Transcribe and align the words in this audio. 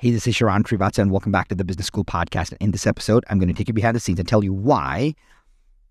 Hey, 0.00 0.12
this 0.12 0.26
is 0.26 0.34
Sharran 0.34 0.62
Srivatsaa, 0.62 1.00
and 1.00 1.10
welcome 1.10 1.30
back 1.30 1.48
to 1.48 1.54
the 1.54 1.62
Business 1.62 1.88
School 1.88 2.06
Podcast. 2.06 2.56
In 2.58 2.70
this 2.70 2.86
episode, 2.86 3.22
I'm 3.28 3.38
going 3.38 3.50
to 3.50 3.54
take 3.54 3.68
you 3.68 3.74
behind 3.74 3.94
the 3.94 4.00
scenes 4.00 4.18
and 4.18 4.26
tell 4.26 4.42
you 4.42 4.54
why 4.54 5.14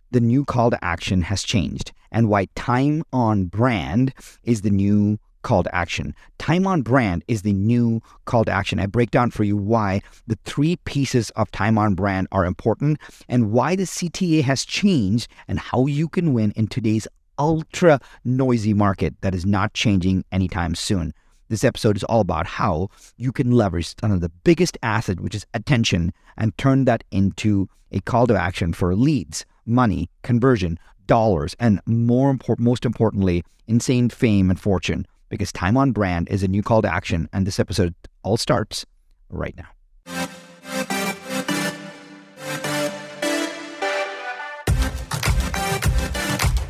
the 0.10 0.20
new 0.20 0.46
call 0.46 0.72
to 0.72 0.84
action 0.84 1.22
has 1.22 1.44
changed 1.44 1.92
and 2.12 2.28
why 2.28 2.48
time 2.56 3.04
on 3.14 3.46
brand 3.46 4.12
is 4.44 4.64
the 4.64 4.72
new 4.72 5.20
call 5.44 5.62
to 5.62 5.76
action. 5.76 6.16
Time 6.40 6.66
on 6.66 6.82
brand 6.82 7.24
is 7.28 7.44
the 7.44 7.54
new 7.54 8.02
call 8.26 8.44
to 8.46 8.52
action. 8.52 8.80
I 8.80 8.88
break 8.88 9.12
down 9.12 9.30
for 9.30 9.44
you 9.44 9.56
why 9.56 10.02
the 10.26 10.40
three 10.44 10.78
pieces 10.86 11.30
of 11.36 11.52
time 11.52 11.78
on 11.78 11.94
brand 11.94 12.30
are 12.32 12.46
important 12.46 12.98
and 13.28 13.52
why 13.52 13.76
the 13.76 13.84
CTA 13.84 14.42
has 14.42 14.66
changed 14.66 15.30
and 15.48 15.60
how 15.60 15.86
you 15.86 16.10
can 16.10 16.34
win 16.34 16.52
in 16.56 16.66
today's 16.66 17.08
ultra 17.38 18.00
noisy 18.26 18.74
market 18.74 19.22
that 19.22 19.36
is 19.36 19.46
not 19.46 19.76
changing 19.76 20.26
anytime 20.32 20.74
soon. 20.74 21.14
This 21.50 21.64
episode 21.64 21.98
is 21.98 22.04
all 22.04 22.20
about 22.20 22.46
how 22.46 22.90
you 23.18 23.32
can 23.32 23.50
leverage 23.50 23.96
one 24.02 24.12
of 24.12 24.22
the 24.22 24.30
biggest 24.30 24.78
asset, 24.84 25.20
which 25.20 25.34
is 25.34 25.48
attention, 25.56 26.14
and 26.38 26.56
turn 26.60 26.86
that 26.86 27.04
into 27.10 27.68
a 27.92 28.02
call 28.02 28.28
to 28.28 28.36
action 28.36 28.72
for 28.72 28.96
leads, 28.96 29.48
money, 29.66 30.12
conversion, 30.22 30.78
dollars, 31.08 31.56
and 31.60 31.82
more 31.88 32.38
most 32.60 32.86
importantly, 32.86 33.44
insane 33.68 34.10
fame 34.10 34.52
and 34.52 34.60
fortune. 34.60 35.08
Because 35.28 35.52
time 35.52 35.76
on 35.76 35.92
brand 35.92 36.30
is 36.30 36.44
a 36.44 36.48
new 36.48 36.62
call 36.62 36.84
to 36.84 36.94
action, 36.94 37.28
and 37.34 37.48
this 37.48 37.60
episode 37.60 37.96
all 38.22 38.38
starts 38.38 38.86
right 39.32 39.56
now. 39.58 39.70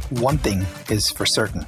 One 0.10 0.38
thing 0.38 0.66
is 0.90 1.12
for 1.12 1.26
certain 1.26 1.68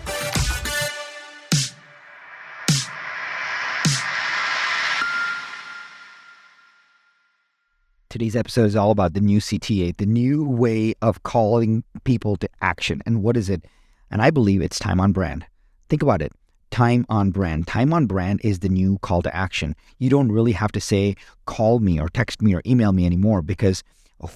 Today's 8.11 8.35
episode 8.35 8.65
is 8.65 8.75
all 8.75 8.91
about 8.91 9.13
the 9.13 9.21
new 9.21 9.39
CTA, 9.39 9.95
the 9.95 10.05
new 10.05 10.43
way 10.43 10.93
of 11.01 11.23
calling 11.23 11.85
people 12.03 12.35
to 12.35 12.49
action. 12.59 13.01
And 13.05 13.23
what 13.23 13.37
is 13.37 13.49
it? 13.49 13.63
And 14.11 14.21
I 14.21 14.31
believe 14.31 14.61
it's 14.61 14.77
time 14.77 14.99
on 14.99 15.13
brand. 15.13 15.45
Think 15.87 16.03
about 16.03 16.21
it. 16.21 16.33
Time 16.71 17.05
on 17.07 17.31
brand. 17.31 17.67
Time 17.67 17.93
on 17.93 18.07
brand 18.07 18.41
is 18.43 18.59
the 18.59 18.67
new 18.67 18.97
call 18.97 19.21
to 19.21 19.33
action. 19.33 19.77
You 19.97 20.09
don't 20.09 20.29
really 20.29 20.51
have 20.51 20.73
to 20.73 20.81
say, 20.81 21.15
call 21.45 21.79
me 21.79 22.01
or 22.01 22.09
text 22.09 22.41
me 22.41 22.53
or 22.53 22.61
email 22.65 22.91
me 22.91 23.05
anymore 23.05 23.41
because 23.41 23.81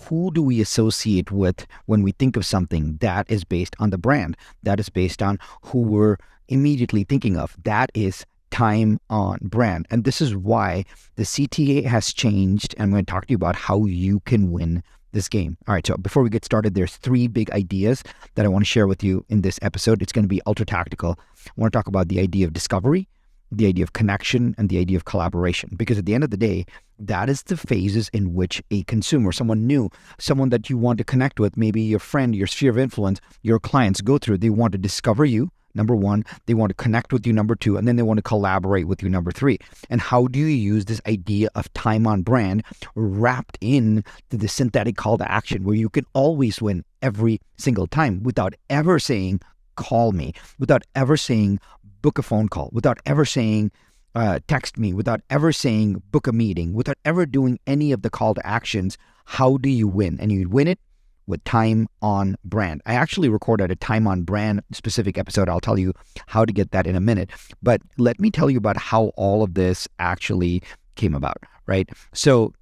who 0.07 0.31
do 0.31 0.41
we 0.41 0.61
associate 0.61 1.29
with 1.29 1.67
when 1.85 2.01
we 2.01 2.13
think 2.13 2.37
of 2.37 2.45
something 2.45 2.95
that 3.01 3.29
is 3.29 3.43
based 3.43 3.75
on 3.77 3.89
the 3.89 3.97
brand? 3.97 4.37
That 4.63 4.79
is 4.79 4.87
based 4.87 5.21
on 5.21 5.37
who 5.63 5.79
we're 5.81 6.15
immediately 6.47 7.03
thinking 7.03 7.35
of. 7.35 7.57
That 7.65 7.91
is 7.93 8.25
time 8.55 8.97
on 9.09 9.37
brand. 9.41 9.85
And 9.91 10.05
this 10.05 10.21
is 10.21 10.33
why 10.33 10.85
the 11.17 11.23
CTA 11.23 11.83
has 11.83 12.13
changed. 12.13 12.73
And 12.77 12.83
I'm 12.83 12.91
going 12.91 13.05
to 13.05 13.11
talk 13.11 13.25
to 13.25 13.31
you 13.31 13.35
about 13.35 13.57
how 13.57 13.83
you 13.83 14.21
can 14.21 14.49
win 14.49 14.81
this 15.11 15.27
game. 15.27 15.57
All 15.67 15.73
right, 15.73 15.85
so 15.85 15.97
before 15.97 16.23
we 16.23 16.29
get 16.29 16.45
started, 16.45 16.73
there's 16.73 16.95
three 16.95 17.27
big 17.27 17.51
ideas 17.51 18.01
that 18.35 18.45
I 18.45 18.47
want 18.47 18.63
to 18.63 18.69
share 18.69 18.87
with 18.87 19.03
you 19.03 19.25
in 19.27 19.41
this 19.41 19.59
episode. 19.61 20.01
It's 20.01 20.13
going 20.13 20.23
to 20.23 20.29
be 20.29 20.41
ultra 20.45 20.65
tactical. 20.65 21.19
I 21.45 21.51
want 21.57 21.73
to 21.73 21.77
talk 21.77 21.87
about 21.87 22.07
the 22.07 22.21
idea 22.21 22.47
of 22.47 22.53
discovery, 22.53 23.09
the 23.51 23.67
idea 23.67 23.83
of 23.83 23.91
connection, 23.91 24.55
and 24.57 24.69
the 24.69 24.79
idea 24.79 24.95
of 24.95 25.03
collaboration. 25.03 25.71
Because 25.75 25.97
at 25.97 26.05
the 26.05 26.15
end 26.15 26.23
of 26.23 26.29
the 26.29 26.37
day, 26.37 26.65
that 26.97 27.29
is 27.29 27.43
the 27.43 27.57
phases 27.57 28.07
in 28.13 28.35
which 28.35 28.63
a 28.71 28.83
consumer, 28.83 29.33
someone 29.33 29.67
new, 29.67 29.89
someone 30.17 30.47
that 30.47 30.69
you 30.69 30.77
want 30.77 30.97
to 30.99 31.03
connect 31.03 31.41
with, 31.41 31.57
maybe 31.57 31.81
your 31.81 31.99
friend, 31.99 32.33
your 32.33 32.47
sphere 32.47 32.71
of 32.71 32.77
influence, 32.77 33.19
your 33.41 33.59
clients 33.59 33.99
go 33.99 34.17
through, 34.17 34.37
they 34.37 34.49
want 34.49 34.71
to 34.71 34.77
discover 34.77 35.25
you 35.25 35.51
Number 35.75 35.95
one, 35.95 36.23
they 36.45 36.53
want 36.53 36.69
to 36.71 36.75
connect 36.75 37.13
with 37.13 37.27
you. 37.27 37.33
Number 37.33 37.55
two, 37.55 37.77
and 37.77 37.87
then 37.87 37.97
they 37.97 38.03
want 38.03 38.17
to 38.17 38.23
collaborate 38.23 38.87
with 38.87 39.03
you. 39.03 39.09
Number 39.09 39.31
three. 39.31 39.59
And 39.89 40.01
how 40.01 40.27
do 40.27 40.39
you 40.39 40.47
use 40.47 40.85
this 40.85 41.01
idea 41.05 41.49
of 41.55 41.71
time 41.73 42.07
on 42.07 42.21
brand 42.21 42.63
wrapped 42.95 43.57
in 43.61 44.03
to 44.29 44.37
the 44.37 44.47
synthetic 44.47 44.95
call 44.95 45.17
to 45.17 45.31
action 45.31 45.63
where 45.63 45.75
you 45.75 45.89
can 45.89 46.05
always 46.13 46.61
win 46.61 46.83
every 47.01 47.41
single 47.57 47.87
time 47.87 48.23
without 48.23 48.53
ever 48.69 48.97
saying, 48.97 49.41
call 49.75 50.11
me, 50.11 50.33
without 50.57 50.83
ever 50.95 51.17
saying, 51.17 51.59
book 52.01 52.17
a 52.17 52.23
phone 52.23 52.47
call, 52.47 52.69
without 52.71 52.99
ever 53.05 53.25
saying, 53.25 53.71
uh, 54.15 54.39
text 54.47 54.77
me, 54.77 54.93
without 54.93 55.21
ever 55.29 55.51
saying, 55.51 56.01
book 56.11 56.25
a 56.25 56.31
meeting, 56.31 56.73
without 56.73 56.97
ever 57.03 57.25
doing 57.25 57.59
any 57.67 57.91
of 57.91 58.01
the 58.01 58.09
call 58.09 58.33
to 58.33 58.47
actions. 58.47 58.97
How 59.25 59.57
do 59.57 59.69
you 59.69 59.87
win? 59.87 60.17
And 60.21 60.31
you 60.31 60.47
win 60.47 60.67
it 60.67 60.79
with 61.27 61.43
time 61.43 61.87
on 62.01 62.35
brand. 62.43 62.81
I 62.85 62.95
actually 62.95 63.29
recorded 63.29 63.71
a 63.71 63.75
time 63.75 64.07
on 64.07 64.23
brand 64.23 64.61
specific 64.71 65.17
episode. 65.17 65.49
I'll 65.49 65.59
tell 65.59 65.79
you 65.79 65.93
how 66.27 66.45
to 66.45 66.53
get 66.53 66.71
that 66.71 66.87
in 66.87 66.95
a 66.95 67.01
minute. 67.01 67.31
But 67.61 67.81
let 67.97 68.19
me 68.19 68.29
tell 68.29 68.49
you 68.49 68.57
about 68.57 68.77
how 68.77 69.05
all 69.15 69.43
of 69.43 69.53
this 69.53 69.87
actually 69.99 70.61
came 70.95 71.15
about, 71.15 71.37
right? 71.65 71.89
So, 72.13 72.53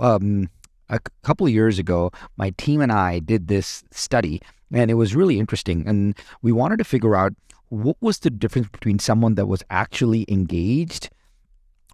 um, 0.00 0.48
a 0.88 1.00
couple 1.22 1.46
of 1.46 1.52
years 1.52 1.78
ago, 1.78 2.10
my 2.36 2.50
team 2.56 2.80
and 2.80 2.92
I 2.92 3.18
did 3.18 3.48
this 3.48 3.84
study, 3.90 4.40
and 4.72 4.90
it 4.90 4.94
was 4.94 5.14
really 5.14 5.38
interesting. 5.38 5.86
And 5.86 6.16
we 6.42 6.52
wanted 6.52 6.78
to 6.78 6.84
figure 6.84 7.14
out 7.14 7.32
what 7.68 7.96
was 8.00 8.20
the 8.20 8.30
difference 8.30 8.68
between 8.68 8.98
someone 8.98 9.34
that 9.36 9.46
was 9.46 9.62
actually 9.70 10.24
engaged 10.28 11.10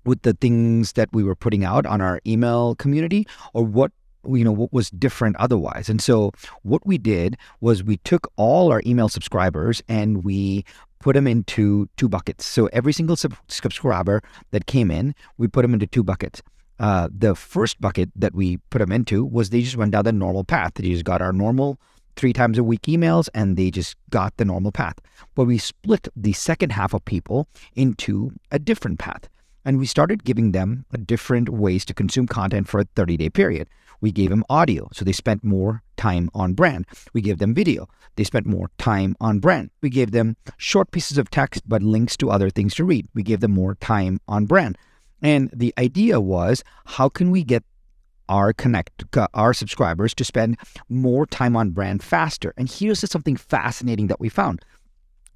with 0.04 0.22
the 0.22 0.32
things 0.34 0.92
that 0.92 1.08
we 1.12 1.22
were 1.22 1.34
putting 1.34 1.64
out 1.64 1.86
on 1.86 2.00
our 2.00 2.20
email 2.26 2.74
community 2.76 3.26
or 3.52 3.64
what 3.64 3.92
you 4.28 4.44
know 4.44 4.52
what 4.52 4.72
was 4.72 4.90
different 4.90 5.36
otherwise. 5.36 5.88
And 5.88 6.00
so 6.00 6.32
what 6.62 6.86
we 6.86 6.98
did 6.98 7.36
was 7.60 7.82
we 7.82 7.98
took 7.98 8.30
all 8.36 8.72
our 8.72 8.82
email 8.86 9.08
subscribers 9.08 9.82
and 9.88 10.24
we 10.24 10.64
put 11.00 11.14
them 11.14 11.26
into 11.26 11.88
two 11.96 12.08
buckets. 12.08 12.44
So 12.44 12.66
every 12.72 12.92
single 12.92 13.16
sub- 13.16 13.36
subscriber 13.48 14.22
that 14.50 14.66
came 14.66 14.90
in 14.90 15.14
we 15.38 15.48
put 15.48 15.62
them 15.62 15.74
into 15.74 15.86
two 15.86 16.02
buckets. 16.02 16.42
Uh, 16.78 17.08
the 17.14 17.34
first 17.34 17.80
bucket 17.80 18.10
that 18.16 18.34
we 18.34 18.56
put 18.70 18.78
them 18.78 18.92
into 18.92 19.24
was 19.24 19.50
they 19.50 19.60
just 19.60 19.76
went 19.76 19.92
down 19.92 20.04
the 20.04 20.12
normal 20.12 20.44
path. 20.44 20.72
They 20.74 20.88
just 20.88 21.04
got 21.04 21.20
our 21.20 21.32
normal 21.32 21.78
three 22.16 22.32
times 22.32 22.58
a 22.58 22.64
week 22.64 22.82
emails 22.82 23.28
and 23.34 23.56
they 23.56 23.70
just 23.70 23.96
got 24.10 24.36
the 24.36 24.44
normal 24.44 24.72
path. 24.72 24.94
But 25.34 25.44
we 25.44 25.58
split 25.58 26.08
the 26.16 26.32
second 26.32 26.72
half 26.72 26.94
of 26.94 27.04
people 27.04 27.48
into 27.74 28.32
a 28.50 28.58
different 28.58 28.98
path. 28.98 29.28
And 29.64 29.78
we 29.78 29.86
started 29.86 30.24
giving 30.24 30.52
them 30.52 30.86
different 31.04 31.50
ways 31.50 31.84
to 31.84 31.94
consume 31.94 32.26
content 32.26 32.66
for 32.66 32.80
a 32.80 32.84
30 32.96 33.16
day 33.18 33.28
period 33.28 33.68
we 34.00 34.12
gave 34.12 34.30
them 34.30 34.44
audio, 34.48 34.88
so 34.92 35.04
they 35.04 35.12
spent 35.12 35.44
more 35.44 35.82
time 35.96 36.30
on 36.34 36.54
brand. 36.54 36.86
We 37.12 37.20
gave 37.20 37.38
them 37.38 37.54
video, 37.54 37.88
they 38.16 38.24
spent 38.24 38.46
more 38.46 38.70
time 38.78 39.16
on 39.20 39.38
brand. 39.38 39.70
We 39.82 39.90
gave 39.90 40.10
them 40.10 40.36
short 40.56 40.90
pieces 40.90 41.18
of 41.18 41.30
text, 41.30 41.62
but 41.66 41.82
links 41.82 42.16
to 42.18 42.30
other 42.30 42.50
things 42.50 42.74
to 42.74 42.84
read. 42.84 43.06
We 43.14 43.22
gave 43.22 43.40
them 43.40 43.52
more 43.52 43.74
time 43.76 44.20
on 44.26 44.46
brand. 44.46 44.78
And 45.22 45.50
the 45.52 45.74
idea 45.78 46.20
was 46.20 46.64
how 46.86 47.08
can 47.08 47.30
we 47.30 47.44
get 47.44 47.64
our 48.28 48.52
connect 48.52 49.16
uh, 49.16 49.26
our 49.34 49.52
subscribers 49.52 50.14
to 50.14 50.24
spend 50.24 50.56
more 50.88 51.26
time 51.26 51.56
on 51.56 51.70
brand 51.70 52.02
faster? 52.02 52.54
And 52.56 52.70
here's 52.70 53.08
something 53.10 53.36
fascinating 53.36 54.06
that 54.06 54.20
we 54.20 54.28
found. 54.28 54.64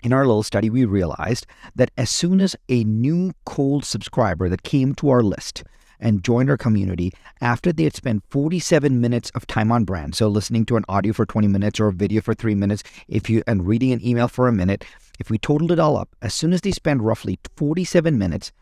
In 0.03 0.13
our 0.13 0.27
little 0.27 0.43
study, 0.43 0.69
we 0.69 0.85
realized 0.85 1.47
that 1.75 1.91
as 1.97 2.11
soon 2.11 2.43
as 2.43 2.55
a 2.69 2.85
new 2.85 3.33
cold 3.47 3.87
subscriber 3.87 4.51
that 4.51 4.63
came 4.63 4.95
to 4.97 5.09
our 5.09 5.23
list 5.23 5.65
and 6.01 6.25
joined 6.25 6.51
our 6.51 6.57
community 6.57 7.13
after 7.41 7.73
they 7.73 7.85
had 7.85 7.95
spent 7.95 8.25
47 8.31 9.01
minutes 9.01 9.31
of 9.31 9.47
time 9.47 9.73
on 9.73 9.85
brand. 9.85 10.15
So 10.15 10.29
listening 10.29 10.67
to 10.67 10.77
an 10.77 10.85
audio 10.89 11.13
for 11.13 11.27
20 11.27 11.49
minutes 11.49 11.81
or 11.81 11.89
a 11.89 11.93
video 11.93 12.21
for 12.21 12.35
3 12.35 12.55
minutes 12.55 12.83
if 13.09 13.29
you 13.31 13.43
and 13.47 13.67
reading 13.67 13.93
an 13.93 14.05
email 14.05 14.29
for 14.29 14.49
a 14.49 14.53
minute, 14.53 14.85
if 15.19 15.31
we 15.31 15.39
totaled 15.39 15.73
it 15.73 15.79
all 15.79 15.97
up, 15.97 16.09
as 16.23 16.35
soon 16.35 16.53
as 16.53 16.61
they 16.61 16.73
spend 16.73 17.03
roughly 17.03 17.39
47 17.57 18.19
minutes 18.19 18.53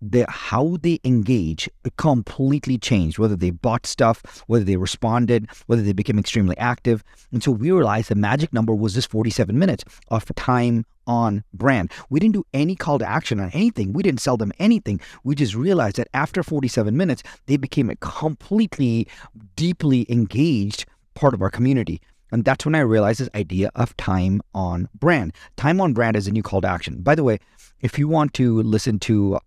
the 0.00 0.24
how 0.28 0.76
they 0.82 1.00
engage 1.04 1.68
completely 1.96 2.78
changed 2.78 3.18
whether 3.18 3.36
they 3.36 3.50
bought 3.50 3.86
stuff 3.86 4.44
whether 4.46 4.64
they 4.64 4.76
responded 4.76 5.48
whether 5.66 5.82
they 5.82 5.92
became 5.92 6.18
extremely 6.18 6.56
active. 6.58 7.02
And 7.32 7.42
so 7.42 7.50
we 7.50 7.70
realized 7.70 8.08
the 8.08 8.14
magic 8.14 8.52
number 8.52 8.74
was 8.74 8.94
this 8.94 9.06
47 9.06 9.58
minutes 9.58 9.84
of 10.08 10.24
time 10.34 10.84
on 11.06 11.42
brand. 11.54 11.90
We 12.10 12.20
didn't 12.20 12.34
do 12.34 12.44
any 12.52 12.76
call 12.76 12.98
to 12.98 13.08
action 13.08 13.40
on 13.40 13.50
anything. 13.50 13.94
We 13.94 14.02
didn't 14.02 14.20
sell 14.20 14.36
them 14.36 14.52
anything. 14.58 15.00
We 15.24 15.34
just 15.34 15.54
realized 15.54 15.96
that 15.96 16.08
after 16.12 16.42
47 16.42 16.96
minutes 16.96 17.22
they 17.46 17.56
became 17.56 17.90
a 17.90 17.96
completely 17.96 19.08
deeply 19.56 20.06
engaged 20.10 20.84
part 21.14 21.34
of 21.34 21.42
our 21.42 21.50
community. 21.50 22.00
And 22.30 22.44
that's 22.44 22.66
when 22.66 22.74
I 22.74 22.80
realized 22.80 23.20
this 23.20 23.30
idea 23.34 23.70
of 23.74 23.96
time 23.96 24.42
on 24.54 24.88
brand. 24.94 25.32
Time 25.56 25.80
on 25.80 25.94
brand 25.94 26.16
is 26.16 26.26
a 26.26 26.30
new 26.30 26.42
call 26.42 26.60
to 26.60 26.68
action. 26.68 27.00
By 27.00 27.14
the 27.14 27.24
way, 27.24 27.38
if 27.80 27.98
you 27.98 28.06
want 28.06 28.34
to 28.34 28.62
listen 28.62 28.98
to 29.00 29.38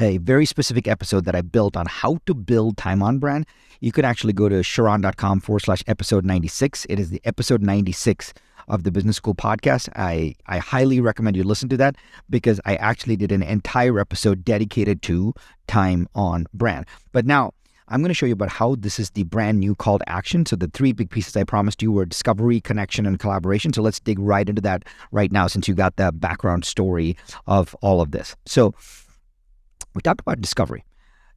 a 0.00 0.18
very 0.18 0.46
specific 0.46 0.88
episode 0.88 1.24
that 1.24 1.34
I 1.34 1.42
built 1.42 1.76
on 1.76 1.86
how 1.86 2.18
to 2.26 2.34
build 2.34 2.76
time 2.76 3.02
on 3.02 3.18
brand, 3.18 3.46
you 3.80 3.92
could 3.92 4.04
actually 4.04 4.32
go 4.32 4.48
to 4.48 4.56
sharran.com 4.56 5.40
forward 5.40 5.60
slash 5.60 5.82
episode 5.86 6.24
96. 6.24 6.86
It 6.88 6.98
is 6.98 7.10
the 7.10 7.20
episode 7.24 7.62
96 7.62 8.34
of 8.68 8.82
the 8.82 8.90
Business 8.90 9.16
School 9.16 9.34
podcast. 9.34 9.88
I, 9.94 10.34
I 10.46 10.58
highly 10.58 11.00
recommend 11.00 11.36
you 11.36 11.44
listen 11.44 11.68
to 11.68 11.76
that 11.76 11.96
because 12.30 12.60
I 12.64 12.76
actually 12.76 13.16
did 13.16 13.30
an 13.30 13.42
entire 13.42 14.00
episode 14.00 14.44
dedicated 14.44 15.02
to 15.02 15.34
time 15.66 16.08
on 16.14 16.46
brand. 16.54 16.86
But 17.12 17.26
now, 17.26 17.52
I'm 17.88 18.00
going 18.00 18.08
to 18.08 18.14
show 18.14 18.24
you 18.24 18.32
about 18.32 18.48
how 18.48 18.76
this 18.76 18.98
is 18.98 19.10
the 19.10 19.24
brand 19.24 19.60
new 19.60 19.74
call 19.74 19.98
to 19.98 20.08
action. 20.08 20.46
So 20.46 20.56
the 20.56 20.68
three 20.68 20.92
big 20.92 21.10
pieces 21.10 21.36
I 21.36 21.44
promised 21.44 21.82
you 21.82 21.92
were 21.92 22.06
discovery, 22.06 22.58
connection, 22.58 23.04
and 23.04 23.18
collaboration. 23.18 23.74
So 23.74 23.82
let's 23.82 24.00
dig 24.00 24.18
right 24.18 24.48
into 24.48 24.62
that 24.62 24.84
right 25.12 25.30
now 25.30 25.46
since 25.48 25.68
you 25.68 25.74
got 25.74 25.96
the 25.96 26.10
background 26.10 26.64
story 26.64 27.14
of 27.46 27.74
all 27.82 28.00
of 28.00 28.10
this. 28.10 28.36
So 28.46 28.74
we 29.94 30.02
talked 30.02 30.20
about 30.20 30.40
discovery. 30.40 30.84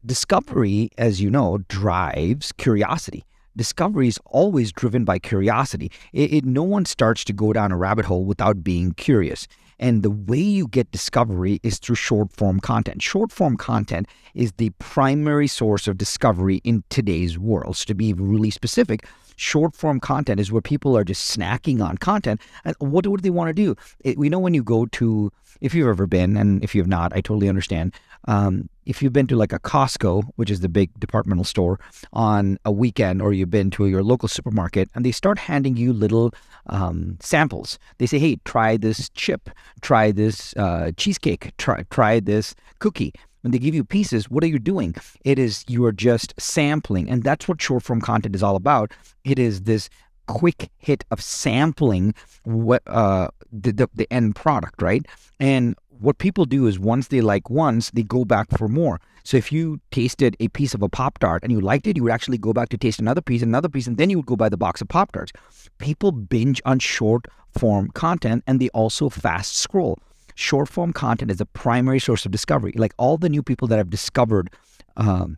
Discovery, 0.05 0.89
as 0.97 1.21
you 1.21 1.29
know, 1.29 1.59
drives 1.67 2.51
curiosity. 2.53 3.23
Discovery 3.55 4.07
is 4.07 4.19
always 4.25 4.71
driven 4.71 5.03
by 5.03 5.17
curiosity. 5.17 5.91
It, 6.13 6.33
it, 6.33 6.45
no 6.45 6.63
one 6.63 6.85
starts 6.85 7.23
to 7.25 7.33
go 7.33 7.53
down 7.53 7.71
a 7.71 7.77
rabbit 7.77 8.05
hole 8.05 8.25
without 8.25 8.63
being 8.63 8.91
curious. 8.91 9.47
And 9.79 10.01
the 10.01 10.11
way 10.11 10.39
you 10.39 10.67
get 10.67 10.91
discovery 10.91 11.59
is 11.63 11.77
through 11.77 11.95
short 11.95 12.31
form 12.31 12.59
content. 12.59 13.01
Short 13.01 13.31
form 13.31 13.57
content 13.57 14.07
is 14.33 14.51
the 14.53 14.71
primary 14.79 15.47
source 15.47 15.87
of 15.87 15.97
discovery 15.97 16.61
in 16.63 16.83
today's 16.89 17.37
world. 17.37 17.77
So, 17.77 17.85
to 17.85 17.95
be 17.95 18.13
really 18.13 18.49
specific, 18.49 19.05
short 19.35 19.75
form 19.75 19.99
content 19.99 20.39
is 20.39 20.51
where 20.51 20.61
people 20.61 20.97
are 20.97 21.03
just 21.03 21.35
snacking 21.35 21.83
on 21.83 21.97
content. 21.97 22.41
And 22.65 22.75
what, 22.79 23.03
do 23.03 23.15
they 23.17 23.29
want 23.29 23.49
to 23.49 23.53
do? 23.53 23.75
It, 24.03 24.17
we 24.17 24.29
know 24.29 24.39
when 24.39 24.53
you 24.53 24.63
go 24.63 24.87
to, 24.87 25.31
if 25.61 25.73
you've 25.73 25.87
ever 25.87 26.07
been, 26.07 26.37
and 26.37 26.63
if 26.63 26.75
you 26.75 26.81
have 26.81 26.87
not, 26.87 27.13
I 27.13 27.21
totally 27.21 27.49
understand. 27.49 27.93
Um, 28.25 28.69
if 28.85 29.01
you've 29.01 29.13
been 29.13 29.27
to 29.27 29.35
like 29.35 29.53
a 29.53 29.59
Costco, 29.59 30.23
which 30.35 30.49
is 30.49 30.61
the 30.61 30.69
big 30.69 30.89
departmental 30.99 31.43
store, 31.43 31.79
on 32.13 32.57
a 32.65 32.71
weekend, 32.71 33.21
or 33.21 33.33
you've 33.33 33.51
been 33.51 33.69
to 33.71 33.87
your 33.87 34.03
local 34.03 34.27
supermarket, 34.27 34.89
and 34.95 35.05
they 35.05 35.11
start 35.11 35.37
handing 35.37 35.77
you 35.77 35.93
little 35.93 36.33
um, 36.67 37.17
samples. 37.19 37.79
They 37.97 38.05
say, 38.05 38.19
"Hey, 38.19 38.37
try 38.45 38.77
this 38.77 39.09
chip, 39.09 39.49
try 39.81 40.11
this 40.11 40.55
uh, 40.57 40.91
cheesecake, 40.97 41.51
try 41.57 41.83
try 41.89 42.19
this 42.19 42.55
cookie." 42.79 43.13
When 43.41 43.51
they 43.51 43.59
give 43.59 43.75
you 43.75 43.83
pieces, 43.85 44.29
what 44.29 44.43
are 44.43 44.47
you 44.47 44.59
doing? 44.59 44.95
It 45.23 45.39
is 45.39 45.63
you 45.67 45.85
are 45.85 45.91
just 45.91 46.33
sampling, 46.37 47.09
and 47.09 47.23
that's 47.23 47.47
what 47.47 47.61
short 47.61 47.83
form 47.83 48.01
content 48.01 48.35
is 48.35 48.43
all 48.43 48.55
about. 48.55 48.91
It 49.23 49.39
is 49.39 49.61
this 49.61 49.89
quick 50.27 50.69
hit 50.77 51.03
of 51.11 51.21
sampling 51.21 52.13
what 52.43 52.83
uh, 52.87 53.29
the, 53.51 53.71
the 53.71 53.89
the 53.93 54.13
end 54.13 54.35
product, 54.35 54.81
right? 54.81 55.05
And 55.39 55.75
what 55.99 56.17
people 56.19 56.45
do 56.45 56.67
is 56.67 56.79
once 56.79 57.07
they 57.07 57.21
like 57.21 57.49
once, 57.49 57.89
they 57.91 58.03
go 58.03 58.25
back 58.25 58.47
for 58.57 58.67
more. 58.67 58.99
So 59.23 59.35
if 59.35 59.51
you 59.51 59.81
tasted 59.91 60.37
a 60.39 60.47
piece 60.49 60.73
of 60.73 60.81
a 60.81 60.87
Pop 60.87 61.19
Tart 61.19 61.43
and 61.43 61.51
you 61.51 61.59
liked 61.59 61.85
it, 61.87 61.97
you 61.97 62.03
would 62.03 62.11
actually 62.11 62.37
go 62.37 62.53
back 62.53 62.69
to 62.69 62.77
taste 62.77 62.99
another 62.99 63.21
piece, 63.21 63.41
another 63.41 63.67
piece, 63.67 63.87
and 63.87 63.97
then 63.97 64.09
you 64.09 64.17
would 64.17 64.25
go 64.25 64.35
buy 64.37 64.47
the 64.47 64.57
box 64.57 64.79
of 64.79 64.87
Pop 64.87 65.11
Tarts. 65.11 65.33
People 65.79 66.11
binge 66.11 66.61
on 66.65 66.79
short 66.79 67.25
form 67.57 67.89
content 67.89 68.43
and 68.47 68.59
they 68.59 68.69
also 68.69 69.09
fast 69.09 69.55
scroll. 69.55 69.99
Short 70.35 70.69
form 70.69 70.93
content 70.93 71.31
is 71.31 71.41
a 71.41 71.45
primary 71.45 71.99
source 71.99 72.25
of 72.25 72.31
discovery. 72.31 72.71
Like 72.75 72.93
all 72.97 73.17
the 73.17 73.27
new 73.27 73.43
people 73.43 73.67
that 73.67 73.79
I've 73.79 73.89
discovered 73.89 74.49
um, 74.95 75.37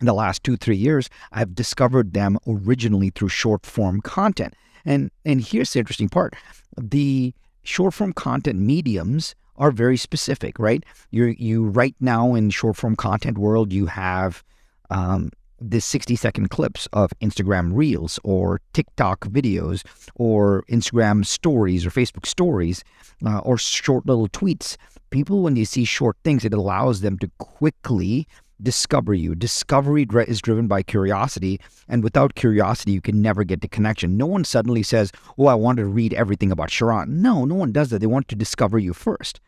in 0.00 0.06
the 0.06 0.14
last 0.14 0.44
two, 0.44 0.56
three 0.56 0.76
years, 0.76 1.08
I've 1.32 1.54
discovered 1.54 2.12
them 2.12 2.38
originally 2.46 3.10
through 3.10 3.28
short 3.28 3.66
form 3.66 4.00
content. 4.00 4.54
And 4.84 5.10
and 5.24 5.42
here's 5.42 5.72
the 5.72 5.80
interesting 5.80 6.08
part. 6.08 6.34
The 6.80 7.34
short 7.62 7.94
form 7.94 8.12
content 8.12 8.58
mediums 8.58 9.34
are 9.56 9.70
very 9.70 9.96
specific, 9.96 10.58
right? 10.58 10.84
You 11.10 11.34
you 11.38 11.66
right 11.66 11.96
now 12.00 12.34
in 12.34 12.50
short 12.50 12.76
form 12.76 12.96
content 12.96 13.38
world, 13.38 13.72
you 13.72 13.86
have 13.86 14.44
um, 14.90 15.30
the 15.60 15.80
60 15.80 16.16
second 16.16 16.50
clips 16.50 16.88
of 16.92 17.10
Instagram 17.20 17.72
Reels 17.74 18.18
or 18.22 18.60
TikTok 18.72 19.20
videos 19.26 19.84
or 20.14 20.64
Instagram 20.70 21.26
stories 21.26 21.84
or 21.84 21.90
Facebook 21.90 22.26
stories 22.26 22.84
uh, 23.26 23.38
or 23.38 23.58
short 23.58 24.06
little 24.06 24.28
tweets. 24.28 24.76
People, 25.10 25.42
when 25.42 25.54
they 25.54 25.64
see 25.64 25.84
short 25.84 26.16
things, 26.22 26.44
it 26.44 26.54
allows 26.54 27.00
them 27.00 27.18
to 27.18 27.30
quickly 27.38 28.28
discover 28.62 29.14
you. 29.14 29.34
Discovery 29.34 30.06
is 30.26 30.40
driven 30.40 30.66
by 30.66 30.82
curiosity, 30.82 31.60
and 31.88 32.02
without 32.02 32.34
curiosity, 32.34 32.92
you 32.92 33.00
can 33.00 33.22
never 33.22 33.44
get 33.44 33.60
to 33.62 33.68
connection. 33.68 34.16
No 34.16 34.26
one 34.26 34.44
suddenly 34.44 34.82
says, 34.82 35.12
Oh, 35.36 35.46
I 35.46 35.54
want 35.54 35.78
to 35.78 35.86
read 35.86 36.14
everything 36.14 36.50
about 36.50 36.70
Sharran. 36.70 37.08
No, 37.08 37.44
no 37.44 37.54
one 37.54 37.72
does 37.72 37.90
that. 37.90 38.00
They 38.00 38.06
want 38.06 38.28
to 38.28 38.36
discover 38.36 38.78
you 38.78 38.92
first. 38.92 39.40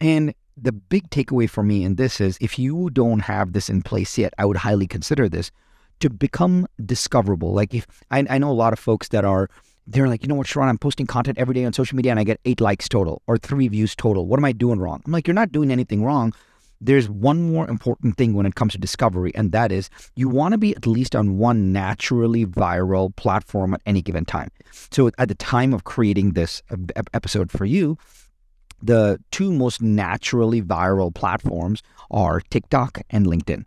And 0.00 0.34
the 0.56 0.72
big 0.72 1.08
takeaway 1.10 1.48
for 1.48 1.62
me 1.62 1.84
in 1.84 1.94
this 1.94 2.20
is 2.20 2.36
if 2.40 2.58
you 2.58 2.90
don't 2.90 3.20
have 3.20 3.52
this 3.52 3.68
in 3.68 3.82
place 3.82 4.18
yet, 4.18 4.34
I 4.38 4.44
would 4.44 4.58
highly 4.58 4.86
consider 4.86 5.28
this 5.28 5.50
to 6.00 6.10
become 6.10 6.66
discoverable. 6.84 7.54
Like 7.54 7.74
if 7.74 7.86
I, 8.10 8.26
I 8.28 8.38
know 8.38 8.50
a 8.50 8.52
lot 8.52 8.72
of 8.72 8.78
folks 8.78 9.08
that 9.08 9.24
are 9.24 9.48
they're 9.86 10.08
like, 10.08 10.22
you 10.22 10.28
know 10.28 10.34
what, 10.34 10.46
Sharran, 10.46 10.68
I'm 10.68 10.78
posting 10.78 11.06
content 11.06 11.38
every 11.38 11.54
day 11.54 11.64
on 11.64 11.72
social 11.72 11.96
media 11.96 12.12
and 12.12 12.20
I 12.20 12.24
get 12.24 12.40
eight 12.44 12.60
likes 12.60 12.88
total 12.88 13.22
or 13.26 13.36
three 13.36 13.68
views 13.68 13.96
total. 13.96 14.26
What 14.26 14.38
am 14.38 14.44
I 14.44 14.52
doing 14.52 14.78
wrong? 14.78 15.02
I'm 15.04 15.12
like, 15.12 15.26
you're 15.26 15.34
not 15.34 15.52
doing 15.52 15.72
anything 15.72 16.04
wrong. 16.04 16.32
There's 16.84 17.08
one 17.08 17.52
more 17.52 17.68
important 17.70 18.16
thing 18.16 18.34
when 18.34 18.44
it 18.44 18.56
comes 18.56 18.72
to 18.72 18.78
discovery, 18.78 19.32
and 19.36 19.52
that 19.52 19.70
is 19.70 19.88
you 20.16 20.28
want 20.28 20.50
to 20.52 20.58
be 20.58 20.74
at 20.74 20.84
least 20.84 21.14
on 21.14 21.38
one 21.38 21.72
naturally 21.72 22.44
viral 22.44 23.14
platform 23.14 23.74
at 23.74 23.82
any 23.86 24.02
given 24.02 24.24
time. 24.24 24.50
So 24.90 25.10
at 25.16 25.28
the 25.28 25.36
time 25.36 25.72
of 25.72 25.84
creating 25.84 26.32
this 26.32 26.60
episode 27.14 27.52
for 27.52 27.64
you, 27.64 27.98
the 28.82 29.20
two 29.30 29.52
most 29.52 29.80
naturally 29.80 30.60
viral 30.60 31.14
platforms 31.14 31.84
are 32.10 32.40
TikTok 32.50 33.00
and 33.10 33.26
LinkedIn. 33.26 33.64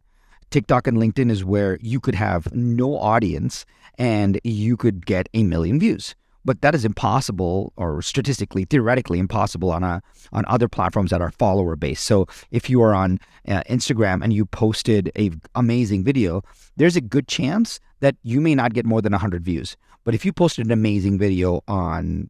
TikTok 0.52 0.86
and 0.86 0.98
LinkedIn 0.98 1.32
is 1.32 1.46
where 1.46 1.78
you 1.82 2.02
could 2.02 2.16
have 2.16 2.54
no 2.54 2.98
audience 2.98 3.66
and 3.98 4.42
you 4.44 4.76
could 4.76 5.06
get 5.06 5.30
a 5.34 5.44
million 5.44 5.80
views. 5.80 6.16
But 6.46 6.62
that 6.62 6.76
is 6.76 6.86
impossible 6.86 7.74
or 7.76 8.02
statistically 8.02 8.66
theoretically 8.66 9.20
impossible 9.20 9.72
on 9.72 9.84
a 9.84 10.02
on 10.32 10.46
other 10.48 10.70
platforms 10.70 11.12
that 11.12 11.22
are 11.22 11.32
follower 11.32 11.76
based. 11.76 12.06
So 12.06 12.28
if 12.52 12.70
you 12.70 12.82
are 12.84 12.94
on 12.94 13.20
uh, 13.48 13.64
Instagram 13.70 14.24
and 14.24 14.32
you 14.32 14.46
posted 14.46 15.12
a 15.18 15.32
amazing 15.56 16.04
video, 16.04 16.44
there's 16.78 16.96
a 16.96 17.02
good 17.02 17.28
chance 17.28 17.80
that 18.00 18.16
you 18.22 18.40
may 18.40 18.56
not 18.56 18.74
get 18.74 18.86
more 18.86 19.02
than 19.02 19.12
100 19.12 19.44
views. 19.44 19.76
But 20.04 20.14
if 20.14 20.24
you 20.24 20.32
posted 20.32 20.68
an 20.68 20.72
amazing 20.72 21.18
video 21.18 21.62
on 21.68 22.30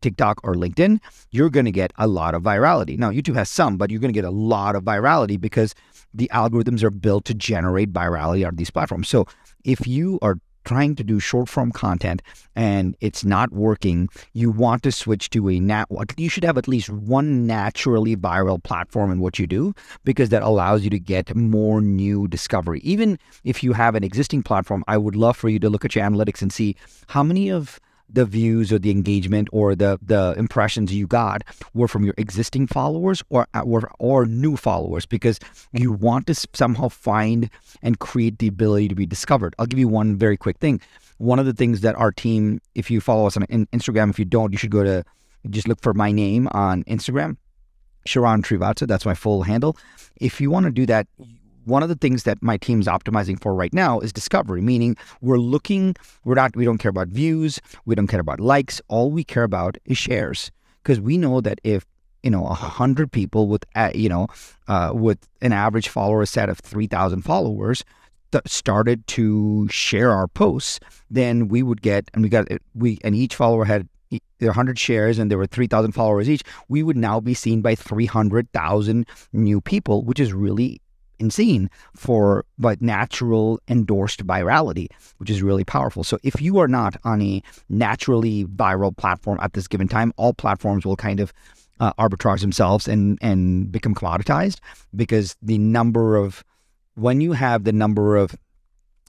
TikTok 0.00 0.40
or 0.42 0.54
LinkedIn, 0.54 1.00
you're 1.30 1.50
going 1.50 1.64
to 1.64 1.72
get 1.72 1.92
a 1.96 2.06
lot 2.06 2.34
of 2.34 2.42
virality. 2.42 2.98
Now, 2.98 3.10
YouTube 3.10 3.36
has 3.36 3.48
some, 3.48 3.76
but 3.76 3.90
you're 3.90 4.00
going 4.00 4.12
to 4.12 4.18
get 4.18 4.24
a 4.24 4.30
lot 4.30 4.74
of 4.74 4.82
virality 4.82 5.40
because 5.40 5.74
the 6.12 6.28
algorithms 6.32 6.82
are 6.82 6.90
built 6.90 7.24
to 7.26 7.34
generate 7.34 7.92
virality 7.92 8.46
on 8.46 8.56
these 8.56 8.70
platforms. 8.70 9.08
So 9.08 9.26
if 9.64 9.86
you 9.86 10.18
are 10.20 10.38
trying 10.64 10.94
to 10.96 11.04
do 11.04 11.20
short 11.20 11.48
form 11.48 11.72
content 11.72 12.22
and 12.54 12.96
it's 13.00 13.24
not 13.24 13.52
working, 13.52 14.08
you 14.32 14.50
want 14.50 14.82
to 14.82 14.92
switch 14.92 15.30
to 15.30 15.48
a 15.48 15.58
nat. 15.58 15.86
You 16.16 16.28
should 16.28 16.44
have 16.44 16.58
at 16.58 16.68
least 16.68 16.90
one 16.90 17.46
naturally 17.46 18.16
viral 18.16 18.62
platform 18.62 19.10
in 19.10 19.20
what 19.20 19.38
you 19.38 19.46
do 19.46 19.74
because 20.04 20.28
that 20.30 20.42
allows 20.42 20.84
you 20.84 20.90
to 20.90 20.98
get 20.98 21.34
more 21.34 21.80
new 21.80 22.28
discovery. 22.28 22.80
Even 22.80 23.18
if 23.44 23.62
you 23.62 23.72
have 23.72 23.94
an 23.94 24.04
existing 24.04 24.42
platform, 24.42 24.84
I 24.86 24.98
would 24.98 25.16
love 25.16 25.36
for 25.36 25.48
you 25.48 25.58
to 25.60 25.70
look 25.70 25.84
at 25.84 25.94
your 25.94 26.04
analytics 26.04 26.42
and 26.42 26.52
see 26.52 26.76
how 27.08 27.22
many 27.22 27.50
of 27.50 27.80
the 28.12 28.24
views 28.24 28.72
or 28.72 28.78
the 28.78 28.90
engagement 28.90 29.48
or 29.52 29.74
the 29.74 29.98
the 30.02 30.34
impressions 30.36 30.92
you 30.92 31.06
got 31.06 31.42
were 31.74 31.88
from 31.88 32.04
your 32.04 32.14
existing 32.16 32.66
followers 32.66 33.22
or 33.30 33.46
uh, 33.54 33.60
or, 33.60 33.90
or 33.98 34.26
new 34.26 34.56
followers 34.56 35.06
because 35.06 35.38
you 35.72 35.92
want 35.92 36.26
to 36.26 36.34
somehow 36.52 36.88
find 36.88 37.50
and 37.82 37.98
create 37.98 38.38
the 38.38 38.48
ability 38.48 38.88
to 38.88 38.94
be 38.94 39.06
discovered. 39.06 39.54
I'll 39.58 39.66
give 39.66 39.78
you 39.78 39.88
one 39.88 40.16
very 40.16 40.36
quick 40.36 40.58
thing. 40.58 40.80
One 41.18 41.38
of 41.38 41.46
the 41.46 41.52
things 41.52 41.82
that 41.82 41.94
our 41.96 42.12
team, 42.12 42.60
if 42.74 42.90
you 42.90 43.00
follow 43.00 43.26
us 43.26 43.36
on 43.36 43.44
Instagram, 43.44 44.10
if 44.10 44.18
you 44.18 44.24
don't, 44.24 44.52
you 44.52 44.58
should 44.58 44.70
go 44.70 44.82
to 44.82 45.04
just 45.50 45.68
look 45.68 45.80
for 45.80 45.94
my 45.94 46.12
name 46.12 46.48
on 46.52 46.84
Instagram, 46.84 47.36
Sharran 48.06 48.42
Srivatsaa. 48.42 48.86
That's 48.86 49.06
my 49.06 49.14
full 49.14 49.42
handle. 49.42 49.76
If 50.16 50.40
you 50.40 50.50
want 50.50 50.66
to 50.66 50.72
do 50.72 50.86
that, 50.86 51.06
one 51.64 51.82
of 51.82 51.88
the 51.88 51.94
things 51.94 52.24
that 52.24 52.42
my 52.42 52.56
team's 52.56 52.86
optimizing 52.86 53.40
for 53.40 53.54
right 53.54 53.72
now 53.72 54.00
is 54.00 54.12
discovery, 54.12 54.60
meaning 54.60 54.96
we're 55.20 55.38
looking, 55.38 55.94
we're 56.24 56.34
not, 56.34 56.56
we 56.56 56.64
don't 56.64 56.78
care 56.78 56.90
about 56.90 57.08
views, 57.08 57.60
we 57.84 57.94
don't 57.94 58.06
care 58.06 58.20
about 58.20 58.40
likes. 58.40 58.80
All 58.88 59.10
we 59.10 59.24
care 59.24 59.44
about 59.44 59.76
is 59.84 59.98
shares. 59.98 60.50
Because 60.82 61.00
we 61.00 61.16
know 61.16 61.40
that 61.40 61.60
if 61.62 61.86
you 62.24 62.30
know 62.30 62.46
a 62.46 62.54
hundred 62.54 63.12
people 63.12 63.48
with 63.48 63.64
uh, 63.76 63.90
you 63.94 64.08
know 64.08 64.26
uh, 64.68 64.90
with 64.92 65.28
an 65.40 65.52
average 65.52 65.88
follower 65.88 66.26
set 66.26 66.48
of 66.48 66.58
three 66.58 66.86
thousand 66.86 67.22
followers 67.22 67.84
started 68.46 69.06
to 69.06 69.68
share 69.68 70.10
our 70.10 70.26
posts, 70.26 70.80
then 71.10 71.48
we 71.48 71.62
would 71.62 71.82
get 71.82 72.10
and 72.14 72.22
we 72.22 72.28
got 72.28 72.48
we 72.74 72.98
and 73.04 73.14
each 73.14 73.36
follower 73.36 73.64
had 73.64 73.88
there 74.40 74.48
100 74.48 74.78
shares 74.78 75.18
and 75.18 75.30
there 75.30 75.38
were 75.38 75.46
3,000 75.46 75.92
followers 75.92 76.28
each, 76.28 76.42
we 76.68 76.82
would 76.82 76.98
now 76.98 77.18
be 77.18 77.32
seen 77.32 77.62
by 77.62 77.74
300,000 77.74 79.06
new 79.32 79.58
people, 79.58 80.04
which 80.04 80.20
is 80.20 80.34
really 80.34 80.81
insane 81.22 81.70
for 81.96 82.44
but 82.58 82.82
natural 82.82 83.60
endorsed 83.68 84.26
virality, 84.26 84.88
which 85.18 85.30
is 85.30 85.42
really 85.42 85.64
powerful. 85.64 86.04
So 86.04 86.18
if 86.22 86.42
you 86.42 86.58
are 86.58 86.68
not 86.68 86.96
on 87.04 87.22
a 87.22 87.42
naturally 87.70 88.44
viral 88.44 88.94
platform 88.94 89.38
at 89.40 89.54
this 89.54 89.68
given 89.68 89.88
time, 89.88 90.12
all 90.16 90.34
platforms 90.34 90.84
will 90.84 90.96
kind 90.96 91.20
of 91.20 91.32
uh, 91.80 91.92
arbitrage 91.94 92.40
themselves 92.40 92.86
and 92.86 93.18
and 93.22 93.72
become 93.72 93.94
commoditized 93.94 94.58
because 94.94 95.36
the 95.42 95.58
number 95.58 96.16
of 96.16 96.44
when 96.94 97.20
you 97.20 97.32
have 97.32 97.64
the 97.64 97.72
number 97.72 98.16
of 98.16 98.36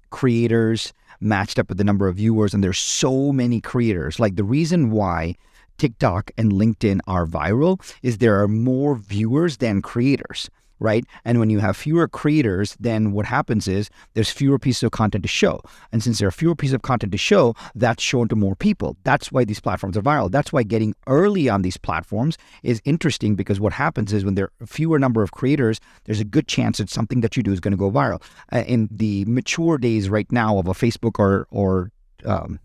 creators 0.09 0.93
matched 1.19 1.59
up 1.59 1.69
with 1.69 1.77
the 1.77 1.83
number 1.83 2.07
of 2.07 2.15
viewers 2.15 2.53
and 2.53 2.63
there's 2.63 2.79
so 2.79 3.31
many 3.31 3.61
creators 3.61 4.19
like 4.19 4.35
the 4.35 4.43
reason 4.43 4.89
why 4.89 5.35
TikTok 5.77 6.31
and 6.37 6.51
LinkedIn 6.51 6.99
are 7.07 7.25
viral 7.25 7.79
is 8.01 8.17
there 8.17 8.41
are 8.41 8.47
more 8.47 8.95
viewers 8.95 9.57
than 9.57 9.81
creators 9.81 10.49
right? 10.83 11.05
And 11.23 11.39
when 11.39 11.49
you 11.49 11.59
have 11.59 11.77
fewer 11.77 12.07
creators, 12.07 12.75
then 12.79 13.13
what 13.13 13.25
happens 13.25 13.67
is 13.67 13.89
there's 14.13 14.29
fewer 14.29 14.59
pieces 14.59 14.83
of 14.83 14.91
content 14.91 15.23
to 15.23 15.29
show. 15.29 15.61
And 15.91 16.03
since 16.03 16.19
there 16.19 16.27
are 16.27 16.31
fewer 16.31 16.55
pieces 16.55 16.73
of 16.73 16.81
content 16.81 17.13
to 17.13 17.17
show, 17.17 17.55
that's 17.73 18.03
shown 18.03 18.27
to 18.27 18.35
more 18.35 18.55
people. 18.55 18.97
That's 19.03 19.31
why 19.31 19.45
these 19.45 19.61
platforms 19.61 19.97
are 19.97 20.01
viral. 20.01 20.29
That's 20.29 20.51
why 20.51 20.63
getting 20.63 20.93
early 21.07 21.47
on 21.47 21.61
these 21.61 21.77
platforms 21.77 22.37
is 22.61 22.81
interesting 22.83 23.35
because 23.35 23.59
what 23.61 23.73
happens 23.73 24.11
is 24.11 24.25
when 24.25 24.35
there 24.35 24.51
are 24.61 24.67
fewer 24.67 24.99
number 24.99 25.23
of 25.23 25.31
creators, 25.31 25.79
there's 26.03 26.19
a 26.19 26.25
good 26.25 26.47
chance 26.47 26.79
that 26.79 26.89
something 26.89 27.21
that 27.21 27.37
you 27.37 27.43
do 27.43 27.53
is 27.53 27.61
going 27.61 27.71
to 27.71 27.77
go 27.77 27.89
viral. 27.89 28.21
Uh, 28.51 28.63
in 28.67 28.89
the 28.91 29.23
mature 29.25 29.77
days 29.77 30.09
right 30.09 30.29
now 30.31 30.57
of 30.57 30.67
a 30.67 30.73
Facebook 30.73 31.17
or 31.17 31.47
or 31.49 31.91
um, 32.25 32.59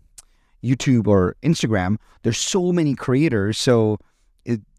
YouTube 0.63 1.07
or 1.07 1.35
Instagram, 1.41 1.97
there's 2.23 2.37
so 2.37 2.71
many 2.71 2.95
creators. 2.95 3.57
So 3.57 3.97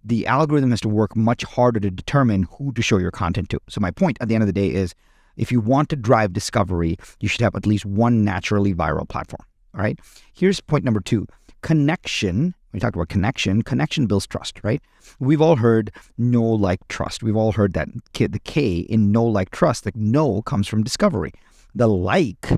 the 0.05 0.27
algorithm 0.27 0.71
has 0.71 0.81
to 0.83 0.89
work 0.89 1.15
much 1.17 1.45
harder 1.45 1.81
to 1.81 1.91
determine 1.91 2.45
who 2.45 2.73
to 2.73 2.83
show 2.83 2.99
your 2.99 3.11
content 3.11 3.51
to. 3.51 3.61
So 3.69 3.81
my 3.81 3.91
point 3.91 4.19
at 4.21 4.29
the 4.29 4.35
end 4.35 4.43
of 4.43 4.47
the 4.47 4.53
day 4.53 4.73
is 4.73 4.95
if 5.37 5.51
you 5.53 5.61
want 5.61 5.89
to 5.91 5.97
drive 5.97 6.33
discovery, 6.33 6.97
you 7.21 7.29
should 7.29 7.41
have 7.41 7.55
at 7.55 7.67
least 7.67 7.87
one 7.87 8.25
naturally 8.25 8.75
viral 8.75 9.09
platform. 9.09 9.45
All 9.75 9.83
right. 9.83 9.99
Here's 10.33 10.61
point 10.61 10.85
number 10.85 11.01
two 11.01 11.27
connection. 11.63 12.55
We 12.73 12.81
talked 12.81 12.95
about 12.95 13.09
connection. 13.09 13.63
Connection 13.63 14.07
builds 14.07 14.27
trust, 14.27 14.61
right? 14.63 14.81
We've 15.19 15.41
all 15.41 15.57
heard 15.57 15.91
know 16.19 16.43
like, 16.43 16.87
trust. 16.89 17.23
We've 17.23 17.37
all 17.37 17.53
heard 17.53 17.73
that 17.75 17.89
the 18.15 18.41
K 18.45 18.79
in 18.79 19.11
know 19.11 19.25
like, 19.25 19.51
trust. 19.51 19.85
The 19.85 19.93
know 19.95 20.43
comes 20.43 20.69
from 20.69 20.85
discovery. 20.85 21.33
The 21.75 21.89
like 21.89 22.53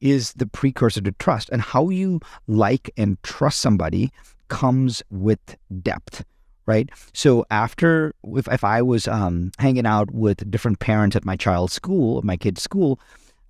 is 0.00 0.32
the 0.34 0.46
precursor 0.46 1.00
to 1.00 1.12
trust. 1.12 1.50
And 1.50 1.62
how 1.62 1.88
you 1.88 2.20
like 2.46 2.90
and 2.96 3.20
trust 3.22 3.60
somebody 3.60 4.10
comes 4.48 5.02
with 5.10 5.56
depth 5.82 6.24
right? 6.66 6.88
So 7.12 7.44
after, 7.50 8.14
if, 8.36 8.48
if 8.48 8.64
I 8.64 8.82
was 8.82 9.08
um, 9.08 9.52
hanging 9.58 9.86
out 9.86 10.10
with 10.12 10.50
different 10.50 10.78
parents 10.78 11.16
at 11.16 11.24
my 11.24 11.36
child's 11.36 11.72
school, 11.72 12.22
my 12.22 12.36
kid's 12.36 12.62
school, 12.62 13.00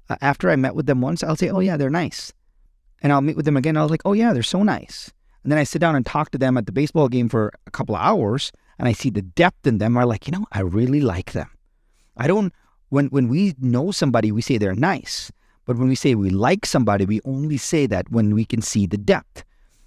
uh, 0.08 0.16
after 0.20 0.50
I 0.50 0.56
met 0.56 0.74
with 0.74 0.86
them 0.86 1.00
once, 1.00 1.22
I'll 1.22 1.36
say, 1.36 1.50
oh 1.50 1.60
yeah, 1.60 1.76
they're 1.76 1.90
nice. 1.90 2.32
And 3.02 3.12
I'll 3.12 3.20
meet 3.20 3.36
with 3.36 3.44
them 3.44 3.56
again. 3.56 3.76
I 3.76 3.82
was 3.82 3.90
like, 3.90 4.02
oh 4.04 4.12
yeah, 4.12 4.32
they're 4.32 4.42
so 4.42 4.62
nice. 4.62 5.10
And 5.42 5.50
then 5.50 5.58
I 5.58 5.64
sit 5.64 5.80
down 5.80 5.96
and 5.96 6.04
talk 6.04 6.30
to 6.30 6.38
them 6.38 6.56
at 6.58 6.66
the 6.66 6.72
baseball 6.72 7.08
game 7.08 7.28
for 7.28 7.52
a 7.66 7.70
couple 7.70 7.94
of 7.94 8.02
hours, 8.02 8.52
and 8.78 8.86
I 8.86 8.92
see 8.92 9.10
the 9.10 9.22
depth 9.22 9.66
in 9.66 9.78
them. 9.78 9.96
I'm 9.96 10.06
like, 10.06 10.26
you 10.26 10.32
know, 10.32 10.46
I 10.52 10.60
really 10.60 11.00
like 11.00 11.32
them. 11.32 11.48
I 12.16 12.26
don't. 12.26 12.52
When 12.90 13.06
when 13.06 13.28
we 13.28 13.54
know 13.60 13.90
somebody, 13.92 14.32
we 14.32 14.42
say 14.42 14.58
they're 14.58 14.74
nice. 14.74 15.32
But 15.64 15.78
when 15.78 15.88
we 15.88 15.94
say 15.94 16.14
we 16.14 16.30
like 16.30 16.66
somebody, 16.66 17.06
we 17.06 17.20
only 17.24 17.56
say 17.56 17.86
that 17.86 18.10
when 18.10 18.34
we 18.34 18.44
can 18.44 18.60
see 18.60 18.86
the 18.86 18.98
depth. 18.98 19.44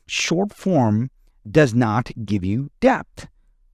Short 0.07 0.53
form 0.53 1.11
does 1.49 1.73
not 1.73 2.11
give 2.25 2.43
you 2.43 2.69
depth, 2.79 3.27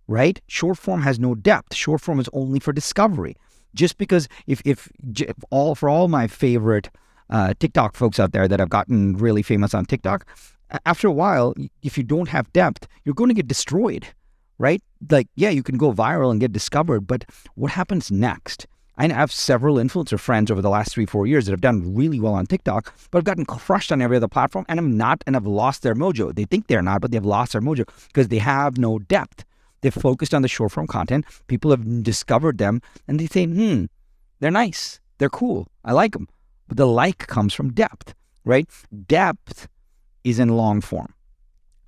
right? 0.07 0.41
Short 0.47 0.77
form 0.77 1.01
has 1.01 1.19
no 1.19 1.35
depth. 1.35 1.75
Short 1.75 2.01
form 2.01 2.19
is 2.19 2.29
only 2.33 2.59
for 2.59 2.73
discovery. 2.73 3.35
Just 3.75 3.97
because 3.97 4.27
if 4.47 4.61
if, 4.65 4.89
if 5.19 5.35
all 5.51 5.75
for 5.75 5.89
all 5.89 6.07
my 6.07 6.27
favorite 6.27 6.89
uh, 7.29 7.53
TikTok 7.59 7.95
folks 7.95 8.19
out 8.19 8.31
there 8.31 8.47
that 8.47 8.59
have 8.59 8.69
gotten 8.69 9.15
really 9.17 9.43
famous 9.43 9.73
on 9.73 9.85
TikTok, 9.85 10.25
after 10.85 11.07
a 11.07 11.11
while, 11.11 11.53
if 11.83 11.97
you 11.97 12.03
don't 12.03 12.29
have 12.29 12.51
depth, 12.53 12.88
you're 13.03 13.15
going 13.15 13.29
to 13.29 13.33
get 13.35 13.47
destroyed, 13.47 14.07
right? 14.57 14.81
Like, 15.09 15.27
yeah, 15.35 15.49
you 15.49 15.63
can 15.63 15.77
go 15.77 15.93
viral 15.93 16.31
and 16.31 16.39
get 16.39 16.51
discovered, 16.51 17.01
but 17.01 17.25
what 17.55 17.71
happens 17.71 18.11
next? 18.11 18.67
I 19.00 19.08
have 19.08 19.32
several 19.32 19.75
influencer 19.75 20.20
friends 20.20 20.51
over 20.51 20.62
the 20.62 20.70
last 20.70 20.91
three, 20.91 21.06
four 21.06 21.25
years 21.25 21.46
that 21.46 21.53
have 21.53 21.62
done 21.62 21.96
really 21.96 22.20
well 22.20 22.34
on 22.34 22.46
TikTok, 22.46 22.94
but 23.10 23.20
have 23.20 23.24
gotten 23.24 23.46
crushed 23.46 23.94
on 23.94 24.01
every 24.01 24.18
other 24.18 24.27
platform 24.27 24.65
and 24.68 24.77
have 24.77 24.89
not 24.89 25.24
and 25.25 25.38
have 25.38 25.48
lost 25.48 25.84
their 25.84 25.96
mojo. 25.96 26.36
They 26.36 26.44
think 26.44 26.68
they're 26.68 26.82
not, 26.82 27.00
but 27.00 27.12
they've 27.12 27.24
lost 27.24 27.53
their 27.53 27.62
mojo 27.62 27.88
because 28.08 28.27
they 28.27 28.39
have 28.39 28.77
no 28.77 29.00
depth. 29.00 29.46
They've 29.79 29.94
focused 29.94 30.34
on 30.34 30.41
the 30.41 30.50
short 30.50 30.74
form 30.74 30.86
content. 30.86 31.25
People 31.48 31.72
have 31.72 32.03
discovered 32.03 32.58
them 32.58 32.82
and 33.08 33.22
they 33.22 33.27
say, 33.27 33.46
hmm, 33.46 33.86
they're 34.41 34.51
nice. 34.51 35.00
They're 35.18 35.29
cool. 35.29 35.70
I 35.86 35.94
like 35.94 36.12
them. 36.12 36.27
But 36.68 36.75
the 36.75 36.86
like 36.86 37.25
comes 37.27 37.53
from 37.53 37.72
depth, 37.72 38.13
right? 38.44 38.70
Depth 39.08 39.70
is 40.25 40.39
in 40.39 40.50
long 40.50 40.82
form. 40.82 41.13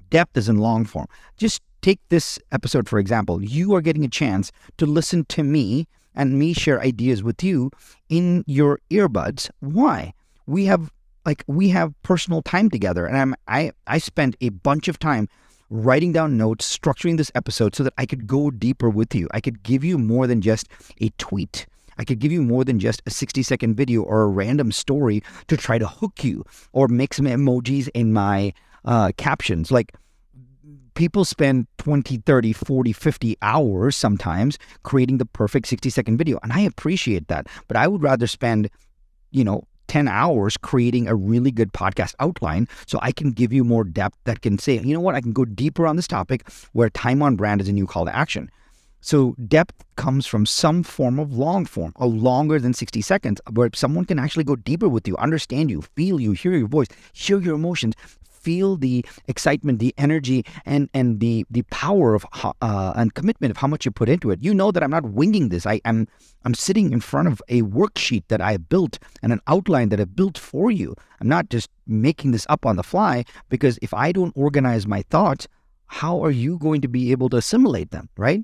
Depth 0.10 0.38
is 0.38 0.48
in 0.48 0.60
long 0.60 0.86
form. 0.86 1.08
Just 1.36 1.62
take 1.82 2.00
this 2.08 2.40
episode, 2.54 2.88
for 2.88 3.00
example. 3.00 3.44
You 3.44 3.76
are 3.76 3.82
getting 3.82 4.06
a 4.06 4.10
chance 4.10 4.54
to 4.78 4.86
listen 4.86 5.26
to 5.26 5.44
me 5.44 5.88
and 6.16 6.38
me 6.38 6.54
share 6.54 6.82
ideas 6.82 7.24
with 7.24 7.44
you 7.44 7.72
in 8.10 8.44
your 8.48 8.80
earbuds. 8.90 9.50
Why? 9.60 10.14
We 10.46 10.66
have 10.66 10.92
like 11.26 11.44
we 11.48 11.70
have 11.70 11.94
personal 12.04 12.42
time 12.42 12.70
together 12.70 13.06
and 13.06 13.18
I'm 13.18 13.36
I 13.48 13.72
I 13.88 14.00
spent 14.00 14.36
a 14.42 14.50
bunch 14.50 14.88
of 14.88 15.00
time 15.00 15.28
writing 15.70 16.12
down 16.12 16.38
notes, 16.38 16.78
structuring 16.78 17.18
this 17.18 17.32
episode 17.34 17.76
so 17.76 17.84
that 17.84 17.94
I 17.98 18.06
could 18.06 18.28
go 18.28 18.52
deeper 18.52 18.90
with 18.90 19.16
you. 19.16 19.28
I 19.32 19.40
could 19.40 19.64
give 19.64 19.84
you 19.84 19.98
more 19.98 20.28
than 20.28 20.42
just 20.42 20.68
a 21.00 21.10
tweet. 21.18 21.66
I 21.98 22.04
could 22.04 22.20
give 22.20 22.32
you 22.32 22.42
more 22.42 22.64
than 22.64 22.80
just 22.80 23.02
a 23.06 23.10
60 23.10 23.42
second 23.44 23.76
video 23.76 24.02
or 24.02 24.24
a 24.24 24.28
random 24.28 24.72
story 24.72 25.24
to 25.48 25.56
try 25.56 25.78
to 25.78 25.88
hook 25.88 26.24
you 26.24 26.44
or 26.74 26.88
make 26.88 27.14
some 27.14 27.26
emojis 27.26 27.90
in 27.94 28.12
my 28.12 28.54
uh, 28.84 29.12
captions. 29.18 29.72
Like 29.72 29.94
people 30.94 31.26
spend 31.26 31.68
20, 31.78 32.18
30, 32.18 32.54
40, 32.54 32.94
50 32.94 33.38
hours 33.42 33.96
sometimes 33.96 34.58
creating 34.84 35.18
the 35.18 35.26
perfect 35.26 35.68
60 35.68 35.90
second 35.90 36.18
video. 36.18 36.40
And 36.44 36.54
I 36.54 36.62
appreciate 36.62 37.28
that. 37.28 37.48
But 37.68 37.78
I 37.78 37.88
would 37.88 38.02
rather 38.02 38.28
spend, 38.28 38.70
you 39.32 39.44
know, 39.44 39.64
10 39.88 40.08
hours 40.08 40.56
creating 40.56 41.08
a 41.08 41.16
really 41.16 41.52
good 41.52 41.74
podcast 41.74 42.16
outline 42.20 42.66
so 42.88 42.98
I 43.02 43.12
can 43.12 43.32
give 43.32 43.52
you 43.52 43.66
more 43.66 43.84
depth 43.84 44.18
that 44.24 44.42
can 44.42 44.58
say, 44.58 44.80
you 44.80 44.94
know 44.94 45.02
what, 45.02 45.16
I 45.16 45.22
can 45.22 45.34
go 45.34 45.44
deeper 45.44 45.86
on 45.86 45.98
this 45.98 46.08
topic 46.08 46.50
where 46.72 46.90
time 46.90 47.22
on 47.22 47.36
brand 47.36 47.60
is 47.60 47.68
a 47.68 47.74
new 47.74 47.86
call 47.86 48.06
to 48.06 48.16
action. 48.16 48.50
So 49.02 49.36
depth 49.48 49.84
comes 49.96 50.28
from 50.28 50.46
some 50.46 50.84
form 50.84 51.20
of 51.20 51.34
long 51.34 51.66
form, 51.66 51.92
or 51.96 52.08
longer 52.08 52.60
than 52.60 52.74
60 52.74 53.02
seconds, 53.02 53.42
where 53.52 53.70
someone 53.74 54.06
can 54.06 54.20
actually 54.20 54.44
go 54.44 54.56
deeper 54.56 54.88
with 54.88 55.08
you, 55.08 55.18
understand 55.18 55.72
you, 55.72 55.82
feel 55.82 56.22
you, 56.22 56.34
hear 56.34 56.54
your 56.54 56.68
voice, 56.68 56.88
hear 57.12 57.42
your 57.42 57.56
emotions, 57.56 57.96
feel 58.42 58.78
the 58.78 59.06
excitement, 59.28 59.80
the 59.80 59.94
energy, 59.98 60.46
and 60.66 60.90
and 60.94 61.20
the 61.20 61.46
the 61.50 61.64
power 61.64 62.16
of 62.16 62.26
uh, 62.62 62.94
and 62.96 63.14
commitment 63.14 63.52
of 63.52 63.58
how 63.58 63.68
much 63.68 63.86
you 63.86 63.92
put 63.92 64.10
into 64.10 64.32
it. 64.32 64.42
You 64.42 64.54
know 64.54 64.72
that 64.72 64.84
I'm 64.84 64.92
not 64.92 65.06
winging 65.06 65.50
this. 65.50 65.66
I 65.66 65.82
am 65.86 66.08
I'm 66.44 66.54
sitting 66.54 66.92
in 66.92 67.02
front 67.02 67.28
of 67.28 67.42
a 67.48 67.62
worksheet 67.62 68.24
that 68.30 68.42
I 68.42 68.58
built 68.58 69.00
and 69.22 69.32
an 69.32 69.42
outline 69.48 69.90
that 69.90 70.00
I 70.00 70.06
built 70.06 70.38
for 70.38 70.72
you. 70.72 70.96
I'm 71.20 71.28
not 71.28 71.50
just 71.50 71.70
making 71.86 72.32
this 72.32 72.48
up 72.50 72.66
on 72.66 72.76
the 72.76 72.84
fly 72.84 73.26
because 73.50 73.78
if 73.82 73.94
I 73.94 74.12
don't 74.12 74.34
organize 74.36 74.88
my 74.88 75.04
thoughts, 75.04 75.48
how 75.86 76.24
are 76.24 76.32
you 76.32 76.58
going 76.58 76.82
to 76.82 76.88
be 76.88 77.12
able 77.12 77.30
to 77.30 77.38
assimilate 77.38 77.92
them, 77.92 78.10
right? 78.18 78.44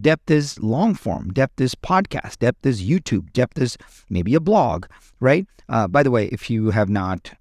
Depth 0.00 0.30
is 0.30 0.58
long 0.60 0.94
form. 0.94 1.32
Depth 1.32 1.60
is 1.60 1.74
podcast. 1.74 2.38
Depth 2.38 2.66
is 2.66 2.82
YouTube. 2.82 3.32
Depth 3.32 3.58
is 3.58 3.76
maybe 4.08 4.34
a 4.34 4.40
blog, 4.40 4.86
right? 5.20 5.46
Uh, 5.68 5.86
by 5.86 6.02
the 6.02 6.10
way, 6.10 6.26
if 6.26 6.50
you 6.50 6.70
have 6.70 6.88
not 6.88 7.32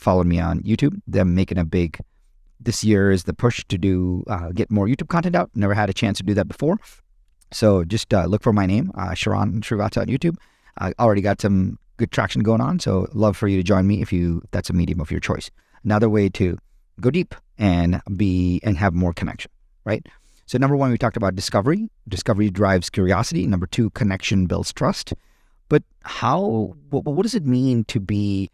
followed 0.00 0.26
me 0.26 0.40
on 0.40 0.62
YouTube. 0.62 1.00
Them 1.06 1.34
making 1.34 1.58
a 1.58 1.64
big 1.64 1.98
this 2.58 2.84
year 2.84 3.10
is 3.10 3.24
the 3.24 3.34
push 3.34 3.64
to 3.68 3.78
do 3.78 4.24
uh, 4.28 4.48
get 4.52 4.70
more 4.70 4.86
YouTube 4.86 5.08
content 5.08 5.36
out. 5.36 5.50
Never 5.54 5.74
had 5.74 5.88
a 5.88 5.94
chance 5.94 6.18
to 6.18 6.24
do 6.24 6.34
that 6.34 6.48
before, 6.48 6.78
so 7.52 7.84
just 7.84 8.12
uh, 8.12 8.24
look 8.26 8.42
for 8.42 8.52
my 8.52 8.66
name, 8.66 8.90
uh, 8.94 9.10
Sharran 9.10 9.60
Srivatsaa 9.60 10.02
on 10.02 10.06
YouTube. 10.06 10.36
I 10.78 10.92
already 10.98 11.22
got 11.22 11.40
some 11.40 11.78
good 11.96 12.10
traction 12.12 12.42
going 12.42 12.60
on, 12.60 12.80
so 12.80 13.08
love 13.12 13.36
for 13.36 13.48
you 13.48 13.56
to 13.56 13.62
join 13.62 13.86
me 13.86 14.02
if 14.02 14.12
you 14.12 14.40
if 14.44 14.50
that's 14.50 14.70
a 14.70 14.72
medium 14.72 15.00
of 15.00 15.10
your 15.10 15.20
choice. 15.20 15.50
Another 15.84 16.08
way 16.08 16.28
to 16.30 16.58
go 17.00 17.10
deep 17.10 17.34
and 17.58 18.00
be 18.16 18.60
and 18.62 18.76
have 18.76 18.94
more 18.94 19.12
connection, 19.12 19.50
right? 19.84 20.06
So 20.46 20.58
number 20.58 20.76
one, 20.76 20.90
we 20.90 20.98
talked 20.98 21.16
about 21.16 21.36
discovery. 21.36 21.88
Discovery 22.08 22.50
drives 22.50 22.90
curiosity. 22.90 23.46
Number 23.46 23.66
two, 23.66 23.90
connection 23.90 24.46
builds 24.46 24.72
trust. 24.72 25.14
But 25.68 25.84
how? 26.02 26.74
What, 26.90 27.04
what 27.04 27.22
does 27.22 27.34
it 27.34 27.46
mean 27.46 27.84
to 27.84 28.00
be 28.00 28.50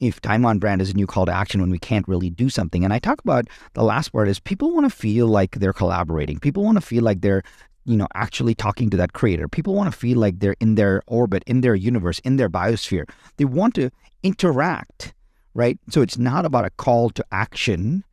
if 0.00 0.20
time 0.20 0.44
on 0.44 0.58
brand 0.58 0.80
is 0.80 0.90
a 0.90 0.94
new 0.94 1.06
call 1.06 1.26
to 1.26 1.32
action 1.32 1.60
when 1.60 1.70
we 1.70 1.78
can't 1.78 2.06
really 2.08 2.30
do 2.30 2.48
something. 2.48 2.84
And 2.84 2.92
I 2.92 2.98
talk 2.98 3.20
about 3.20 3.46
the 3.74 3.82
last 3.82 4.10
part 4.10 4.28
is 4.28 4.38
people 4.38 4.72
want 4.72 4.90
to 4.90 4.96
feel 4.96 5.26
like 5.26 5.56
they're 5.56 5.72
collaborating. 5.72 6.38
People 6.38 6.64
want 6.64 6.76
to 6.76 6.82
feel 6.82 7.02
like 7.02 7.20
they're, 7.20 7.42
you 7.84 7.96
know, 7.96 8.08
actually 8.14 8.54
talking 8.54 8.90
to 8.90 8.96
that 8.96 9.12
creator. 9.12 9.48
People 9.48 9.74
want 9.74 9.92
to 9.92 9.98
feel 9.98 10.18
like 10.18 10.38
they're 10.38 10.56
in 10.60 10.76
their 10.76 11.02
orbit, 11.06 11.42
in 11.46 11.60
their 11.62 11.74
universe, 11.74 12.18
in 12.20 12.36
their 12.36 12.48
biosphere. 12.48 13.08
They 13.36 13.44
want 13.44 13.74
to 13.74 13.90
interact, 14.22 15.14
right? 15.54 15.78
So 15.90 16.02
it's 16.02 16.18
not 16.18 16.44
about 16.44 16.64
a 16.64 16.70
call 16.70 17.10
to 17.10 17.24
action. 17.32 18.04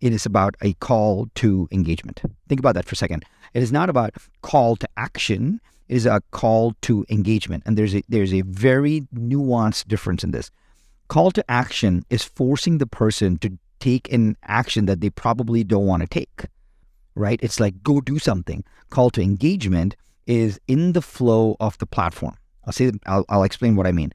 It 0.00 0.12
is 0.12 0.26
about 0.26 0.56
a 0.60 0.74
call 0.74 1.28
to 1.36 1.68
engagement. 1.70 2.22
Think 2.48 2.60
about 2.60 2.74
that 2.74 2.86
for 2.86 2.94
a 2.94 2.96
second. 2.96 3.24
It 3.54 3.62
is 3.62 3.72
not 3.72 3.88
about 3.88 4.14
call 4.42 4.76
to 4.76 4.88
action. 4.96 5.60
It 5.88 5.96
is 5.96 6.06
a 6.06 6.22
call 6.30 6.74
to 6.82 7.04
engagement. 7.08 7.62
And 7.66 7.76
there's 7.76 7.94
a 7.94 8.02
there's 8.08 8.32
a 8.32 8.40
very 8.42 9.02
nuanced 9.14 9.88
difference 9.88 10.24
in 10.24 10.30
this 10.30 10.50
call 11.12 11.30
to 11.30 11.44
action 11.50 12.02
is 12.08 12.24
forcing 12.24 12.78
the 12.78 12.86
person 12.86 13.36
to 13.36 13.58
take 13.80 14.10
an 14.10 14.34
action 14.44 14.86
that 14.86 15.02
they 15.02 15.10
probably 15.10 15.62
don't 15.62 15.86
want 15.86 16.00
to 16.00 16.08
take. 16.08 16.46
right? 17.14 17.38
It's 17.42 17.60
like 17.60 17.82
go 17.82 18.00
do 18.00 18.18
something. 18.18 18.64
Call 18.88 19.10
to 19.10 19.20
engagement 19.20 19.94
is 20.26 20.58
in 20.68 20.94
the 20.94 21.02
flow 21.02 21.56
of 21.60 21.76
the 21.76 21.84
platform. 21.84 22.34
I'll 22.64 22.72
say 22.72 22.90
I'll, 23.04 23.26
I'll 23.28 23.42
explain 23.42 23.76
what 23.76 23.86
I 23.86 23.92
mean. 23.92 24.10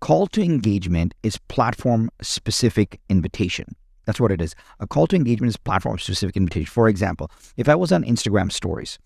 Call 0.00 0.26
to 0.28 0.40
engagement 0.42 1.12
is 1.22 1.36
platform 1.36 2.08
specific 2.22 2.98
invitation. 3.10 3.66
That's 4.06 4.18
what 4.18 4.32
it 4.32 4.40
is. 4.40 4.54
A 4.80 4.86
call 4.86 5.06
to 5.08 5.16
engagement 5.16 5.50
is 5.50 5.58
platform 5.58 5.98
specific 5.98 6.34
invitation. 6.34 6.70
For 6.72 6.88
example, 6.88 7.30
if 7.58 7.68
I 7.68 7.74
was 7.74 7.92
on 7.92 8.04
Instagram 8.04 8.50
stories 8.50 8.98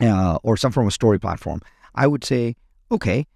uh, 0.00 0.38
or 0.44 0.56
some 0.56 0.70
form 0.70 0.86
of 0.86 0.92
story 0.92 1.18
platform, 1.18 1.60
I 1.96 2.06
would 2.06 2.22
say, 2.22 2.54
okay, 2.92 3.26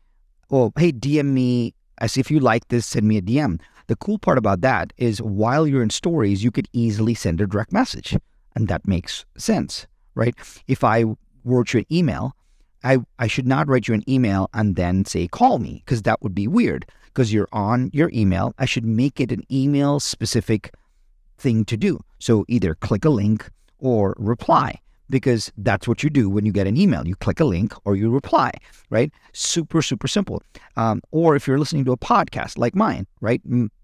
well, 0.51 0.73
hey, 0.79 0.93
DM 0.93 1.33
me 1.33 1.75
as 2.01 2.17
if 2.17 2.31
you 2.31 2.41
like 2.41 2.69
this, 2.69 2.87
send 2.87 3.07
me 3.07 3.17
a 3.17 3.23
DM. 3.23 3.61
The 3.87 3.97
cool 3.97 4.19
part 4.19 4.39
about 4.39 4.61
that 4.63 4.93
is 4.97 5.23
while 5.23 5.67
you're 5.67 5.83
in 5.83 5.91
stories, 5.91 6.45
you 6.45 6.51
could 6.51 6.69
easily 6.73 7.15
send 7.15 7.41
a 7.41 7.47
direct 7.47 7.73
message. 7.73 8.17
And 8.55 8.69
that 8.69 8.87
makes 8.87 9.25
sense, 9.37 9.87
right? 10.15 10.35
If 10.67 10.85
I 10.85 11.05
wrote 11.45 11.73
you 11.73 11.81
an 11.81 11.87
email, 11.91 12.35
I, 12.85 12.99
I 13.19 13.27
should 13.27 13.47
not 13.47 13.69
write 13.69 13.89
you 13.89 13.95
an 13.95 14.09
email 14.09 14.51
and 14.53 14.77
then 14.77 15.05
say, 15.05 15.27
call 15.27 15.59
me, 15.59 15.83
because 15.85 16.03
that 16.03 16.23
would 16.23 16.35
be 16.35 16.47
weird. 16.47 16.87
Because 17.07 17.33
you're 17.33 17.49
on 17.53 17.91
your 17.93 18.11
email, 18.13 18.55
I 18.59 18.65
should 18.65 18.85
make 18.85 19.21
it 19.21 19.33
an 19.33 19.43
email 19.51 20.01
specific 20.01 20.73
thing 21.39 21.65
to 21.65 21.77
do. 21.77 22.01
So 22.19 22.45
either 22.49 22.75
click 22.75 23.05
a 23.05 23.11
link 23.11 23.51
or 23.79 24.15
reply 24.19 24.81
because 25.11 25.53
that's 25.59 25.89
what 25.89 26.03
you 26.03 26.11
do 26.11 26.29
when 26.29 26.45
you 26.45 26.53
get 26.53 26.67
an 26.67 26.77
email. 26.77 27.07
You 27.07 27.17
click 27.17 27.41
a 27.41 27.45
link 27.45 27.73
or 27.85 27.97
you 27.97 28.11
reply, 28.11 28.53
right? 28.91 29.13
Super, 29.33 29.83
super 29.83 30.09
simple. 30.09 30.43
Um, 30.77 31.01
or 31.11 31.37
if 31.37 31.47
you're 31.47 31.59
listening 31.59 31.85
to 31.87 31.93
a 31.93 31.97
podcast 31.97 32.59
like 32.59 32.75
mine, 32.75 33.07
right? 33.21 33.41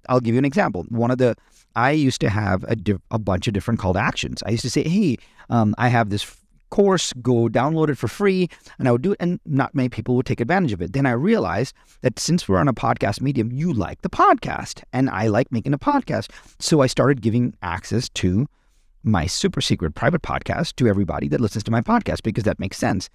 I'll 0.09 0.21
give 0.21 0.35
you 0.35 0.39
an 0.39 0.45
example. 0.45 0.85
One 0.89 1.11
of 1.11 1.19
the, 1.19 1.37
I 1.77 1.93
used 1.93 2.21
to 2.21 2.29
have 2.29 2.65
a, 2.65 2.77
a 3.11 3.19
bunch 3.19 3.49
of 3.49 3.55
different 3.55 3.81
call 3.81 3.95
to 3.95 3.99
actions. 3.99 4.43
I 4.47 4.51
used 4.51 4.63
to 4.63 4.71
say, 4.71 4.87
hey, 4.89 5.17
um, 5.51 5.75
I 5.79 5.89
have 5.89 6.11
this 6.11 6.25
course, 6.71 7.13
go 7.23 7.49
download 7.49 7.89
it 7.89 7.97
for 7.97 8.09
free. 8.09 8.49
And 8.79 8.89
I 8.89 8.93
would 8.93 9.03
do 9.03 9.13
it, 9.13 9.19
and 9.21 9.39
not 9.47 9.75
many 9.75 9.89
people 9.89 10.17
would 10.17 10.27
take 10.27 10.41
advantage 10.41 10.73
of 10.73 10.83
it. 10.83 10.93
Then 10.93 11.07
I 11.07 11.13
realized 11.13 11.75
that 12.01 12.19
since 12.19 12.49
we're 12.49 12.59
on 12.59 12.69
a 12.69 12.75
podcast 12.75 13.21
medium, 13.21 13.53
you 13.53 13.73
like 13.73 14.03
the 14.03 14.11
podcast, 14.11 14.83
and 14.93 15.09
I 15.09 15.29
like 15.29 15.53
making 15.53 15.73
a 15.73 15.79
podcast. 15.79 16.31
So 16.59 16.81
I 16.81 16.89
started 16.89 17.23
giving 17.23 17.55
access 17.63 18.09
to 18.11 18.49
my 19.05 19.27
super 19.27 19.61
secret 19.61 19.95
private 19.95 20.23
podcast 20.23 20.77
to 20.77 20.89
everybody 20.89 21.29
that 21.29 21.41
listens 21.41 21.63
to 21.65 21.71
my 21.71 21.81
podcast 21.81 22.23
because 22.23 22.45
that 22.45 22.59
makes 22.59 22.79
sense. 22.79 23.09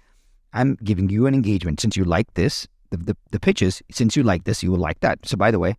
I'm 0.52 0.76
giving 0.82 1.10
you 1.10 1.26
an 1.26 1.34
engagement. 1.34 1.80
Since 1.80 1.96
you 1.96 2.04
like 2.04 2.32
this, 2.34 2.66
the, 2.90 2.96
the, 2.96 3.16
the 3.32 3.40
pitches, 3.40 3.82
since 3.90 4.16
you 4.16 4.22
like 4.22 4.44
this, 4.44 4.62
you 4.62 4.70
will 4.70 4.78
like 4.78 5.00
that. 5.00 5.18
So, 5.26 5.36
by 5.36 5.50
the 5.50 5.58
way, 5.58 5.76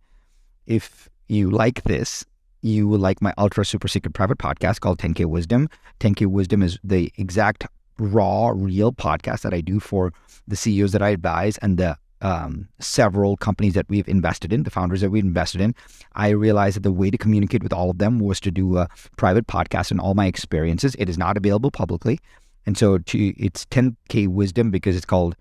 if 0.66 1.08
you 1.28 1.50
like 1.50 1.82
this, 1.84 2.24
you 2.60 2.86
will 2.86 2.98
like 2.98 3.20
my 3.20 3.34
ultra 3.38 3.64
super 3.64 3.88
secret 3.88 4.12
private 4.14 4.38
podcast 4.38 4.80
called 4.80 4.98
10K 4.98 5.26
Wisdom. 5.26 5.68
10K 6.00 6.26
Wisdom 6.26 6.62
is 6.62 6.78
the 6.84 7.12
exact 7.16 7.66
raw, 7.98 8.48
real 8.54 8.92
podcast 8.92 9.42
that 9.42 9.54
I 9.54 9.60
do 9.60 9.80
for 9.80 10.12
the 10.46 10.56
CEOs 10.56 10.92
that 10.92 11.02
I 11.02 11.10
advise 11.10 11.58
and 11.58 11.78
the 11.78 11.96
um, 12.22 12.68
several 12.78 13.36
companies 13.36 13.74
that 13.74 13.88
we've 13.88 14.08
invested 14.08 14.52
in, 14.52 14.62
the 14.62 14.70
founders 14.70 15.00
that 15.00 15.10
we've 15.10 15.24
invested 15.24 15.60
in, 15.60 15.74
I 16.14 16.30
realized 16.30 16.76
that 16.76 16.84
the 16.84 16.92
way 16.92 17.10
to 17.10 17.18
communicate 17.18 17.62
with 17.62 17.72
all 17.72 17.90
of 17.90 17.98
them 17.98 18.18
was 18.18 18.40
to 18.40 18.50
do 18.50 18.78
a 18.78 18.88
private 19.16 19.46
podcast 19.46 19.90
and 19.90 20.00
all 20.00 20.14
my 20.14 20.26
experiences. 20.26 20.94
It 20.98 21.08
is 21.08 21.18
not 21.18 21.36
available 21.36 21.70
publicly, 21.70 22.18
and 22.64 22.78
so 22.78 22.98
to, 22.98 23.18
it's 23.42 23.66
10k 23.66 24.28
wisdom 24.28 24.70
because 24.70 24.96
it's 24.96 25.06
called 25.06 25.36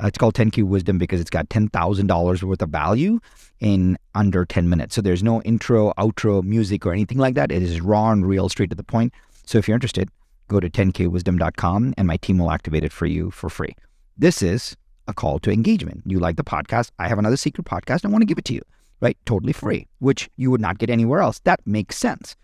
uh, 0.00 0.06
it's 0.06 0.18
called 0.18 0.34
10k 0.34 0.62
wisdom 0.62 0.98
because 0.98 1.20
it's 1.20 1.30
got 1.30 1.50
ten 1.50 1.68
thousand 1.68 2.06
dollars 2.06 2.44
worth 2.44 2.62
of 2.62 2.70
value 2.70 3.18
in 3.58 3.98
under 4.14 4.44
10 4.44 4.68
minutes. 4.68 4.94
So 4.94 5.02
there's 5.02 5.22
no 5.22 5.42
intro, 5.42 5.92
outro, 5.98 6.42
music, 6.42 6.86
or 6.86 6.92
anything 6.92 7.18
like 7.18 7.34
that. 7.34 7.50
It 7.52 7.62
is 7.62 7.80
raw 7.80 8.10
and 8.10 8.24
real, 8.24 8.48
straight 8.48 8.70
to 8.70 8.76
the 8.76 8.84
point. 8.84 9.12
So 9.44 9.58
if 9.58 9.66
you're 9.68 9.74
interested, 9.74 10.08
go 10.48 10.60
to 10.60 10.70
10kwisdom.com 10.70 11.94
and 11.98 12.06
my 12.06 12.16
team 12.18 12.38
will 12.38 12.50
activate 12.50 12.84
it 12.84 12.92
for 12.92 13.06
you 13.06 13.30
for 13.30 13.50
free. 13.50 13.74
This 14.16 14.42
is 14.42 14.76
a 15.10 15.14
call 15.14 15.38
to 15.40 15.52
engagement. 15.52 16.02
You 16.06 16.18
like 16.18 16.36
the 16.36 16.44
podcast. 16.44 16.90
I 16.98 17.08
have 17.08 17.18
another 17.18 17.36
secret 17.36 17.66
podcast. 17.66 18.04
I 18.04 18.08
want 18.08 18.22
to 18.22 18.26
give 18.26 18.38
it 18.38 18.46
to 18.46 18.54
you, 18.54 18.62
right? 19.00 19.18
Totally 19.26 19.52
free, 19.52 19.86
which 19.98 20.30
you 20.36 20.50
would 20.50 20.60
not 20.60 20.78
get 20.78 20.88
anywhere 20.88 21.20
else. 21.20 21.40
That 21.40 21.60
makes 21.66 21.98
sense. 21.98 22.36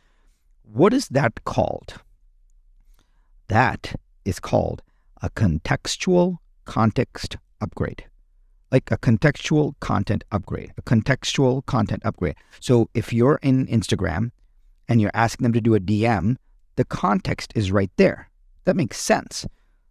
What 0.63 0.93
is 0.93 1.09
that 1.09 1.45
called? 1.45 1.95
That 3.49 3.95
is 4.25 4.41
called 4.41 4.83
a 5.23 5.31
contextual 5.31 6.39
context 6.65 7.37
upgrade. 7.61 8.05
Like 8.73 8.91
a 8.91 8.99
contextual 8.99 9.75
content 9.79 10.25
upgrade, 10.33 10.73
a 10.77 10.83
contextual 10.83 11.65
content 11.67 12.03
upgrade. 12.05 12.35
So 12.59 12.91
if 12.95 13.13
you're 13.13 13.39
in 13.43 13.67
Instagram 13.69 14.33
and 14.89 15.01
you're 15.01 15.13
asking 15.15 15.45
them 15.45 15.53
to 15.53 15.61
do 15.61 15.77
a 15.77 15.81
DM, 15.81 16.37
the 16.75 16.85
context 16.85 17.53
is 17.55 17.71
right 17.71 17.91
there. 17.97 18.29
That 18.65 18.77
makes 18.77 18.99
sense. 19.01 19.47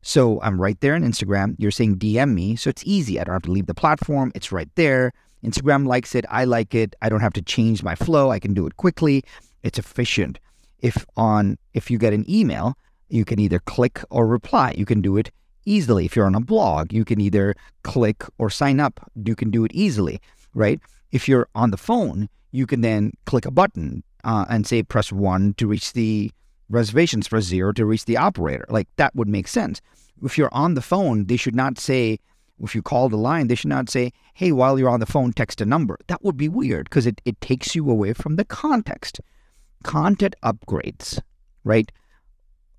So 0.08 0.40
I'm 0.44 0.62
right 0.62 0.80
there 0.82 0.94
on 0.94 1.02
Instagram. 1.02 1.56
You're 1.58 1.72
saying 1.72 1.98
DM 1.98 2.36
me. 2.36 2.56
So 2.56 2.70
it's 2.70 2.84
easy. 2.86 3.20
I 3.20 3.24
don't 3.24 3.34
have 3.34 3.42
to 3.42 3.52
leave 3.52 3.66
the 3.66 3.74
platform. 3.74 4.32
It's 4.36 4.52
right 4.52 4.70
there. 4.76 5.12
Instagram 5.44 5.88
likes 5.88 6.14
it. 6.14 6.26
I 6.30 6.46
like 6.46 6.76
it. 6.76 6.96
I 7.02 7.10
don't 7.10 7.22
have 7.22 7.34
to 7.34 7.42
change 7.42 7.82
my 7.82 7.96
flow. 7.96 8.30
I 8.30 8.38
can 8.38 8.54
do 8.54 8.68
it 8.68 8.78
quickly. 8.78 9.24
It's 9.64 9.80
efficient. 9.80 10.38
If 10.78 11.08
on 11.18 11.58
if 11.74 11.90
you 11.90 11.98
get 11.98 12.14
an 12.14 12.24
email, 12.30 12.78
you 13.10 13.26
can 13.26 13.40
either 13.40 13.58
click 13.58 14.00
or 14.12 14.28
reply. 14.28 14.76
You 14.78 14.86
can 14.86 15.02
do 15.02 15.18
it 15.18 15.32
easily. 15.66 16.06
If 16.06 16.16
you're 16.16 16.28
on 16.28 16.36
a 16.36 16.40
blog, 16.40 16.94
you 16.94 17.04
can 17.04 17.20
either 17.20 17.56
click 17.82 18.26
or 18.38 18.52
sign 18.52 18.80
up. 18.80 19.00
You 19.16 19.36
can 19.36 19.50
do 19.50 19.66
it 19.66 19.72
easily, 19.74 20.22
right? 20.54 20.80
If 21.12 21.28
you're 21.28 21.48
on 21.56 21.72
the 21.72 21.78
phone, 21.78 22.30
you 22.52 22.68
can 22.68 22.82
then 22.82 23.14
click 23.26 23.48
a 23.48 23.52
button 23.52 24.04
uh, 24.24 24.46
and 24.50 24.68
say 24.68 24.84
press 24.84 25.12
one 25.12 25.56
to 25.56 25.66
reach 25.66 25.94
the 25.94 26.32
reservations, 26.70 27.28
press 27.28 27.44
zero 27.44 27.72
to 27.74 27.86
reach 27.86 28.06
the 28.06 28.18
operator. 28.18 28.66
Like 28.70 28.88
that 28.98 29.16
would 29.16 29.28
make 29.28 29.48
sense 29.48 29.82
if 30.24 30.38
you're 30.38 30.54
on 30.54 30.74
the 30.76 30.82
phone, 30.82 31.26
they 31.26 31.38
should 31.38 31.56
not 31.56 31.80
say, 31.80 32.20
if 32.60 32.74
you 32.74 32.82
call 32.82 33.10
the 33.10 33.18
line, 33.18 33.48
they 33.48 33.56
should 33.56 33.70
not 33.70 33.90
say, 33.90 34.12
hey, 34.34 34.52
while 34.52 34.80
you're 34.80 34.90
on 34.90 35.00
the 35.00 35.06
phone, 35.06 35.34
text 35.34 35.60
a 35.62 35.66
number. 35.66 35.98
That 36.08 36.24
would 36.24 36.38
be 36.38 36.48
weird 36.48 36.86
because 36.86 37.06
it, 37.06 37.22
it 37.26 37.40
takes 37.42 37.76
you 37.76 37.90
away 37.90 38.14
from 38.14 38.38
the 38.38 38.46
context. 38.46 39.20
Content 39.84 40.36
upgrades, 40.44 41.20
right? 41.64 41.92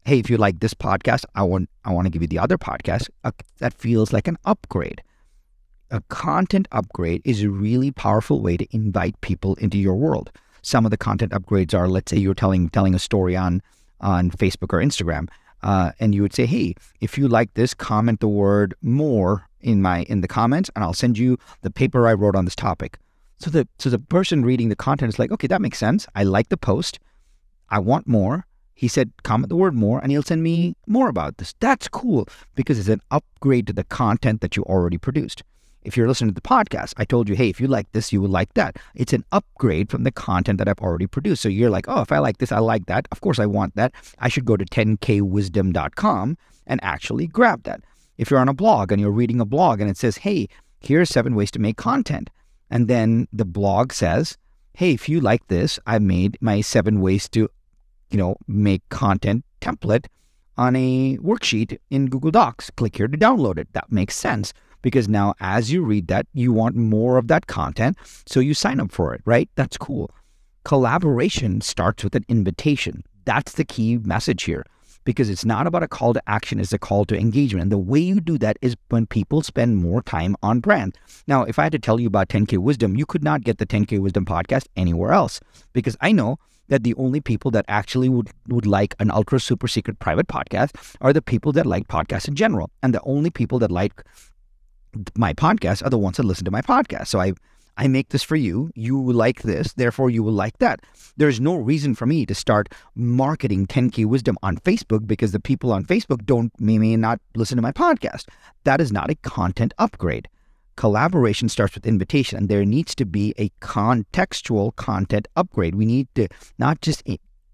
Hey, 0.05 0.19
if 0.19 0.31
you 0.31 0.37
like 0.39 0.61
this 0.61 0.75
podcast, 0.75 1.25
I 1.35 1.43
want 1.43 1.69
I 1.85 1.93
want 1.93 2.07
to 2.07 2.11
give 2.11 2.23
you 2.23 2.29
the 2.29 2.39
other 2.39 2.57
podcast. 2.57 3.11
Uh, 3.25 3.33
that 3.59 3.75
feels 3.75 4.13
like 4.13 4.29
an 4.29 4.39
upgrade. 4.45 5.03
A 5.91 6.01
content 6.09 6.69
upgrade 6.73 7.23
is 7.25 7.43
a 7.43 7.51
really 7.51 7.91
powerful 7.91 8.41
way 8.41 8.57
to 8.57 8.67
invite 8.75 9.21
people 9.21 9.55
into 9.57 9.79
your 9.79 9.95
world. 9.95 10.31
Some 10.63 10.85
of 10.85 10.91
the 10.91 10.97
content 10.97 11.33
upgrades 11.33 11.75
are, 11.75 11.89
let's 11.89 12.11
say 12.11 12.19
you're 12.19 12.35
telling 12.35 12.71
telling 12.71 12.95
a 12.95 12.99
story 12.99 13.37
on 13.37 13.63
on 14.01 14.31
Facebook 14.31 14.73
or 14.73 14.79
Instagram 14.79 15.29
uh, 15.63 15.93
and 15.99 16.15
you 16.15 16.23
would 16.23 16.35
say, 16.35 16.47
"Hey, 16.47 16.75
if 17.01 17.19
you 17.19 17.29
like 17.29 17.55
this, 17.55 17.75
comment 17.75 18.21
the 18.21 18.29
word 18.29 18.75
more 18.83 19.49
in 19.61 19.83
my 19.83 20.03
in 20.05 20.21
the 20.21 20.29
comments, 20.29 20.71
and 20.75 20.85
I'll 20.85 20.93
send 20.95 21.19
you 21.19 21.39
the 21.63 21.71
paper 21.71 22.07
I 22.07 22.15
wrote 22.15 22.37
on 22.37 22.45
this 22.45 22.57
topic." 22.57 22.99
So 23.39 23.51
the 23.51 23.67
so 23.79 23.91
the 23.91 23.99
person 23.99 24.45
reading 24.45 24.69
the 24.69 24.77
content 24.77 25.09
is 25.13 25.19
like, 25.19 25.33
"Okay, 25.33 25.49
that 25.49 25.61
makes 25.61 25.79
sense. 25.79 26.07
I 26.15 26.23
like 26.25 26.49
the 26.51 26.57
post. 26.57 26.99
I 27.69 27.79
want 27.79 28.07
more." 28.07 28.47
He 28.75 28.89
said, 28.89 29.11
"Comment 29.23 29.49
the 29.49 29.57
word 29.57 29.75
more, 29.75 29.99
and 30.01 30.13
he'll 30.13 30.23
send 30.23 30.43
me 30.43 30.77
more 30.87 31.09
about 31.09 31.39
this." 31.39 31.55
That's 31.61 31.89
cool 31.89 32.29
because 32.55 32.79
it's 32.79 32.89
an 32.89 33.03
upgrade 33.11 33.67
to 33.67 33.73
the 33.73 33.85
content 33.85 34.43
that 34.43 34.57
you 34.57 34.63
already 34.65 34.99
produced. 34.99 35.43
If 35.87 35.97
you're 35.97 36.09
listening 36.09 36.31
to 36.31 36.35
the 36.35 36.41
podcast, 36.41 36.95
I 36.97 37.05
told 37.05 37.29
you, 37.29 37.37
hey, 37.37 37.49
if 37.49 37.61
you 37.61 37.69
like 37.69 37.91
this, 37.93 38.13
you 38.13 38.21
will 38.21 38.29
like 38.29 38.53
that. 38.55 38.77
It's 38.97 39.13
an 39.13 39.25
upgrade 39.31 39.89
from 39.89 40.03
the 40.03 40.11
content 40.11 40.59
that 40.59 40.69
I've 40.69 40.81
already 40.81 41.07
produced. 41.07 41.43
So 41.43 41.49
you're 41.49 41.71
like, 41.71 41.85
oh, 41.87 42.01
if 42.01 42.11
I 42.11 42.19
like 42.19 42.39
this, 42.39 42.51
I 42.51 42.59
like 42.59 42.87
that. 42.87 43.07
Of 43.13 43.21
course, 43.21 43.39
I 43.39 43.47
want 43.47 43.77
that. 43.77 43.95
I 44.19 44.29
should 44.29 44.45
go 44.45 44.57
to 44.57 44.65
10kwisdom.com 44.65 46.39
and 46.67 46.81
actually 46.83 47.29
grab 47.29 47.63
that. 47.63 47.83
If 48.19 48.33
you're 48.33 48.41
on 48.41 48.49
a 48.49 48.55
blog 48.55 48.91
and 48.91 49.01
you're 49.01 49.13
reading 49.13 49.41
a 49.41 49.45
blog 49.45 49.81
and 49.81 49.89
it 49.89 49.97
says, 49.97 50.17
hey, 50.17 50.49
here's 50.81 51.09
seven 51.09 51.37
ways 51.37 51.53
to 51.53 51.61
make 51.61 51.77
content. 51.77 52.31
And 52.69 52.89
then 52.89 53.29
the 53.33 53.45
blog 53.45 53.93
says, 53.93 54.37
hey, 54.75 54.91
if 54.91 55.09
you 55.09 55.21
like 55.21 55.47
this, 55.47 55.79
I 55.87 56.01
made 56.01 56.37
my 56.41 56.63
seven 56.63 57.01
ways 57.01 57.29
to, 57.29 57.49
you 58.11 58.19
know, 58.19 58.39
make 58.49 58.83
content 58.89 59.45
template 59.61 60.07
on 60.57 60.75
a 60.75 61.17
worksheet 61.19 61.79
in 61.91 62.07
Google 62.07 62.33
Docs. 62.33 62.71
Click 62.71 62.97
here 62.97 63.07
to 63.07 63.17
download 63.17 63.57
it. 63.57 63.73
That 63.73 63.93
makes 63.93 64.17
sense 64.17 64.53
because 64.87 65.09
now 65.09 65.35
as 65.41 65.73
you 65.73 65.83
read 65.83 66.07
that, 66.07 66.29
you 66.33 66.53
want 66.53 66.77
more 66.77 67.19
of 67.19 67.27
that 67.27 67.49
content. 67.49 67.97
So 68.25 68.39
you 68.39 68.55
sign 68.55 68.79
up 68.79 68.93
for 68.93 69.13
it, 69.15 69.21
right? 69.25 69.51
That's 69.57 69.77
cool. 69.77 70.13
Collaboration 70.65 71.61
starts 71.61 72.05
with 72.05 72.15
an 72.15 72.25
invitation. 72.29 73.03
That's 73.25 73.55
the 73.55 73.65
key 73.65 73.99
message 73.99 74.45
here 74.45 74.65
because 75.03 75.29
it's 75.29 75.45
not 75.45 75.67
about 75.67 75.83
a 75.83 75.89
call 75.89 76.15
to 76.15 76.23
action, 76.29 76.61
it's 76.61 76.73
a 76.73 76.79
call 76.79 77.05
to 77.07 77.19
engagement. 77.19 77.63
And 77.63 77.73
the 77.73 77.79
way 77.79 77.99
you 77.99 78.21
do 78.21 78.39
that 78.39 78.59
is 78.63 78.77
when 78.91 79.07
people 79.07 79.43
spend 79.43 79.79
more 79.79 80.03
time 80.03 80.37
on 80.41 80.61
brand. 80.61 80.97
Now, 81.27 81.43
if 81.43 81.59
I 81.59 81.65
had 81.65 81.73
to 81.73 81.81
tell 81.81 81.99
you 81.99 82.07
about 82.07 82.29
10K 82.29 82.59
Wisdom, 82.59 82.97
you 82.97 83.07
could 83.07 83.25
not 83.25 83.43
get 83.43 83.59
the 83.59 83.67
10K 83.67 83.99
Wisdom 83.99 84.25
podcast 84.25 84.69
anywhere 84.77 85.11
else 85.11 85.41
because 85.73 85.97
I 86.01 86.13
know 86.13 86.39
that 86.69 86.85
the 86.85 86.95
only 86.95 87.21
people 87.21 87.51
that 87.51 87.65
actually 87.67 88.09
would, 88.09 88.31
would 88.47 88.67
like 88.67 88.95
an 89.01 89.11
ultra 89.11 89.41
super 89.41 89.67
secret 89.67 89.99
private 89.99 90.29
podcast 90.29 90.95
are 91.01 91.13
the 91.13 91.23
people 91.23 91.51
that 91.53 91.67
like 91.67 91.89
podcasts 91.89 92.29
in 92.29 92.37
general. 92.37 92.71
And 92.85 92.95
the 92.95 93.03
only 93.03 93.31
people 93.31 93.59
that 93.59 93.73
like 93.73 94.05
my 95.17 95.33
podcasts 95.33 95.85
are 95.85 95.91
the 95.91 95.99
ones 95.99 96.17
that 96.17 96.25
listen 96.25 96.45
to 96.45 96.51
my 96.51 96.63
podcast. 96.63 97.09
So 97.09 97.21
I 97.21 97.35
I 97.79 97.89
make 97.89 98.09
this 98.09 98.23
for 98.23 98.37
you. 98.37 98.71
You 98.75 99.13
like 99.13 99.43
this, 99.43 99.75
therefore 99.75 100.09
you 100.09 100.23
will 100.23 100.33
like 100.33 100.59
that. 100.59 100.81
There's 101.19 101.41
no 101.41 101.57
reason 101.57 101.95
for 101.95 102.07
me 102.07 102.25
to 102.25 102.35
start 102.35 102.73
marketing 102.95 103.67
10K 103.67 104.07
wisdom 104.07 104.39
on 104.43 104.57
Facebook 104.59 105.07
because 105.07 105.33
the 105.33 105.41
people 105.41 105.73
on 105.73 105.85
Facebook 105.85 106.25
don't 106.25 106.59
may, 106.59 106.79
may 106.79 106.97
not 106.97 107.21
listen 107.35 107.57
to 107.57 107.63
my 107.63 107.73
podcast. 107.73 108.29
That 108.65 108.81
is 108.81 108.93
not 108.93 109.11
a 109.11 109.15
content 109.17 109.75
upgrade. 109.79 110.29
Collaboration 110.77 111.49
starts 111.49 111.75
with 111.75 111.87
invitation, 111.87 112.39
and 112.39 112.49
there 112.49 112.65
needs 112.65 112.95
to 112.95 113.07
be 113.07 113.35
a 113.39 113.51
contextual 113.61 114.75
content 114.77 115.27
upgrade. 115.37 115.75
We 115.75 115.87
need 115.87 116.09
to 116.15 116.29
not 116.59 116.81
just 116.83 117.03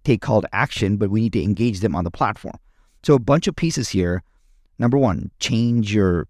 take 0.04 0.20
call 0.20 0.42
to 0.42 0.54
action, 0.54 0.96
but 0.96 1.10
we 1.10 1.20
need 1.20 1.32
to 1.34 1.42
engage 1.42 1.80
them 1.80 1.94
on 1.94 2.04
the 2.04 2.10
platform. 2.10 2.56
So, 3.04 3.14
a 3.14 3.20
bunch 3.20 3.46
of 3.46 3.56
pieces 3.56 3.90
here. 3.90 4.22
Number 4.78 4.98
one, 4.98 5.30
change 5.38 5.94
your 5.94 6.26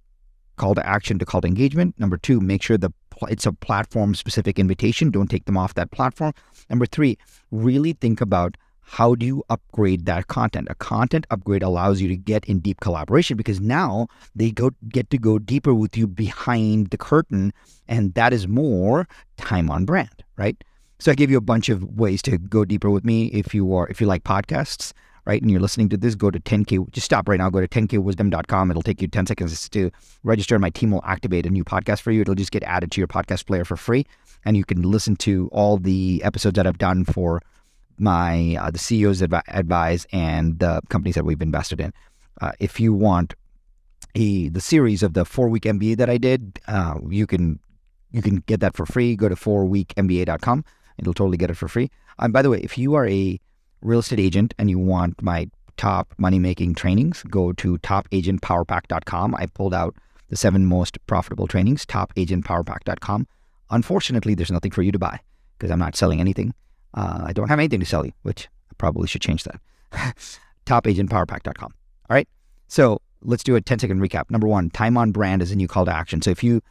call 0.62 0.76
to 0.76 0.86
action 0.86 1.18
to 1.18 1.24
call 1.24 1.40
to 1.40 1.48
engagement. 1.48 1.98
Number 1.98 2.16
two, 2.16 2.40
make 2.40 2.62
sure 2.62 2.78
the 2.78 2.92
it's 3.28 3.46
a 3.46 3.52
platform 3.52 4.14
specific 4.14 4.58
invitation. 4.58 5.10
Don't 5.10 5.28
take 5.28 5.44
them 5.44 5.56
off 5.56 5.74
that 5.74 5.90
platform. 5.90 6.32
Number 6.70 6.86
three, 6.86 7.18
really 7.50 7.92
think 7.92 8.20
about 8.20 8.56
how 8.82 9.14
do 9.14 9.26
you 9.26 9.42
upgrade 9.50 10.06
that 10.06 10.28
content? 10.28 10.68
A 10.70 10.74
content 10.76 11.26
upgrade 11.30 11.62
allows 11.62 12.00
you 12.00 12.08
to 12.08 12.16
get 12.16 12.44
in 12.44 12.60
deep 12.60 12.80
collaboration 12.80 13.36
because 13.36 13.60
now 13.60 14.06
they 14.36 14.50
go 14.50 14.70
get 14.88 15.10
to 15.10 15.18
go 15.18 15.38
deeper 15.38 15.74
with 15.74 15.96
you 15.96 16.06
behind 16.06 16.90
the 16.90 16.98
curtain, 16.98 17.52
and 17.88 18.14
that 18.14 18.32
is 18.32 18.46
more 18.46 19.08
time 19.36 19.68
on 19.68 19.84
brand, 19.84 20.22
right? 20.36 20.62
So 21.00 21.10
I 21.10 21.16
gave 21.16 21.30
you 21.30 21.38
a 21.38 21.48
bunch 21.52 21.68
of 21.68 21.82
ways 21.98 22.22
to 22.22 22.38
go 22.38 22.64
deeper 22.64 22.90
with 22.90 23.04
me 23.04 23.26
if 23.26 23.52
you 23.52 23.74
are 23.74 23.88
if 23.88 24.00
you 24.00 24.06
like 24.06 24.22
podcasts 24.22 24.92
right? 25.24 25.40
And 25.40 25.50
you're 25.50 25.60
listening 25.60 25.88
to 25.90 25.96
this, 25.96 26.14
go 26.14 26.30
to 26.30 26.40
10K, 26.40 26.90
just 26.90 27.04
stop 27.04 27.28
right 27.28 27.38
now, 27.38 27.50
go 27.50 27.60
to 27.60 27.68
10kwisdom.com. 27.68 28.70
It'll 28.70 28.82
take 28.82 29.00
you 29.00 29.08
10 29.08 29.26
seconds 29.26 29.68
to 29.68 29.90
register, 30.22 30.58
my 30.58 30.70
team 30.70 30.90
will 30.90 31.04
activate 31.04 31.46
a 31.46 31.50
new 31.50 31.64
podcast 31.64 32.00
for 32.00 32.10
you. 32.10 32.22
It'll 32.22 32.34
just 32.34 32.52
get 32.52 32.62
added 32.64 32.90
to 32.92 33.00
your 33.00 33.08
podcast 33.08 33.46
player 33.46 33.64
for 33.64 33.76
free. 33.76 34.06
And 34.44 34.56
you 34.56 34.64
can 34.64 34.82
listen 34.82 35.16
to 35.16 35.48
all 35.52 35.76
the 35.76 36.20
episodes 36.24 36.56
that 36.56 36.66
I've 36.66 36.78
done 36.78 37.04
for 37.04 37.40
my 37.98 38.56
uh, 38.60 38.70
the 38.70 38.78
CEOs 38.78 39.20
that 39.20 39.44
advise 39.48 40.06
and 40.12 40.58
the 40.58 40.80
companies 40.88 41.14
that 41.14 41.24
we've 41.24 41.42
invested 41.42 41.80
in. 41.80 41.92
Uh, 42.40 42.52
if 42.58 42.80
you 42.80 42.92
want 42.92 43.34
a 44.14 44.48
the 44.48 44.60
series 44.60 45.02
of 45.02 45.14
the 45.14 45.24
four 45.24 45.48
week 45.48 45.62
MBA 45.62 45.96
that 45.98 46.10
I 46.10 46.18
did, 46.18 46.58
uh, 46.66 46.98
you 47.08 47.26
can 47.26 47.60
you 48.10 48.20
can 48.22 48.36
get 48.46 48.60
that 48.60 48.74
for 48.74 48.86
free. 48.86 49.14
Go 49.14 49.28
to 49.28 49.36
fourweekmba.com. 49.36 50.64
It'll 50.98 51.14
totally 51.14 51.36
get 51.36 51.50
it 51.50 51.56
for 51.56 51.68
free. 51.68 51.90
And 52.18 52.32
by 52.32 52.42
the 52.42 52.50
way, 52.50 52.58
if 52.58 52.76
you 52.76 52.94
are 52.94 53.06
a 53.06 53.40
real 53.82 53.98
estate 53.98 54.20
agent 54.20 54.54
and 54.58 54.70
you 54.70 54.78
want 54.78 55.20
my 55.22 55.48
top 55.76 56.14
money 56.18 56.38
making 56.38 56.74
trainings, 56.74 57.22
go 57.24 57.52
to 57.52 57.78
topagentpowerpack.com. 57.78 59.34
I 59.34 59.46
pulled 59.46 59.74
out 59.74 59.94
the 60.28 60.36
seven 60.36 60.66
most 60.66 61.04
profitable 61.06 61.46
trainings, 61.46 61.84
topagentpowerpack.com. 61.86 63.26
Unfortunately, 63.70 64.34
there's 64.34 64.50
nothing 64.50 64.70
for 64.70 64.82
you 64.82 64.92
to 64.92 64.98
buy 64.98 65.18
because 65.58 65.70
I'm 65.70 65.78
not 65.78 65.96
selling 65.96 66.20
anything. 66.20 66.54
Uh, 66.94 67.24
I 67.26 67.32
don't 67.32 67.48
have 67.48 67.58
anything 67.58 67.80
to 67.80 67.86
sell 67.86 68.04
you, 68.04 68.12
which 68.22 68.48
I 68.70 68.74
probably 68.78 69.08
should 69.08 69.22
change 69.22 69.44
that. 69.44 69.60
topagentpowerpack.com. 70.66 71.74
All 72.10 72.14
right. 72.14 72.28
So 72.68 73.00
let's 73.22 73.42
do 73.42 73.56
a 73.56 73.60
10 73.60 73.78
second 73.78 74.00
recap. 74.00 74.30
Number 74.30 74.46
one, 74.46 74.70
time 74.70 74.96
on 74.96 75.12
brand 75.12 75.42
is 75.42 75.50
a 75.50 75.56
new 75.56 75.68
call 75.68 75.84
to 75.84 75.94
action. 75.94 76.22
So 76.22 76.30
if 76.30 76.42
you, 76.42 76.62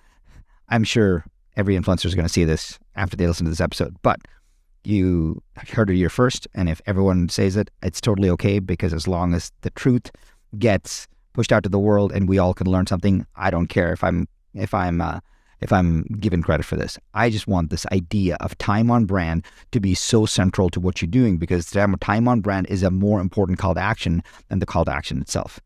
I'm 0.69 0.84
sure 0.84 1.26
every 1.58 1.78
influencer 1.78 2.06
is 2.06 2.15
going 2.15 2.26
to 2.26 2.34
see 2.34 2.45
this 2.45 2.80
after 2.95 3.15
they 3.15 3.28
listen 3.28 3.45
to 3.45 3.50
this 3.50 3.62
episode, 3.62 3.95
but 4.02 4.19
you 4.83 5.41
heard 5.55 5.89
it 5.89 5.95
here 5.95 6.09
first. 6.09 6.47
And 6.53 6.69
if 6.69 6.81
everyone 6.85 7.29
says 7.29 7.55
it, 7.55 7.69
it's 7.81 8.01
totally 8.01 8.29
okay 8.31 8.59
because 8.59 8.93
as 8.93 9.07
long 9.07 9.33
as 9.33 9.51
the 9.61 9.69
truth 9.71 10.11
gets 10.57 11.07
pushed 11.33 11.51
out 11.51 11.63
to 11.63 11.69
the 11.69 11.79
world 11.79 12.11
and 12.11 12.27
we 12.27 12.37
all 12.37 12.53
can 12.53 12.67
learn 12.67 12.87
something, 12.87 13.25
I 13.35 13.51
don't 13.51 13.67
care 13.67 13.93
if 13.93 14.03
I'm 14.03 14.27
if 14.53 14.73
I'm 14.73 15.01
uh, 15.01 15.19
if 15.61 15.71
I'm 15.71 16.03
given 16.19 16.41
credit 16.41 16.65
for 16.65 16.75
this. 16.75 16.97
I 17.13 17.29
just 17.29 17.47
want 17.47 17.69
this 17.69 17.85
idea 17.91 18.35
of 18.39 18.57
time 18.57 18.89
on 18.89 19.05
brand 19.05 19.45
to 19.71 19.79
be 19.79 19.93
so 19.93 20.25
central 20.25 20.69
to 20.71 20.79
what 20.79 21.01
you're 21.01 21.09
doing 21.09 21.37
because 21.37 21.69
time 21.69 22.27
on 22.27 22.41
brand 22.41 22.67
is 22.67 22.83
a 22.83 22.91
more 22.91 23.21
important 23.21 23.59
call 23.59 23.75
to 23.75 23.81
action 23.81 24.23
than 24.49 24.59
the 24.59 24.65
call 24.65 24.85
to 24.85 24.91
action 24.91 25.21
itself. 25.21 25.59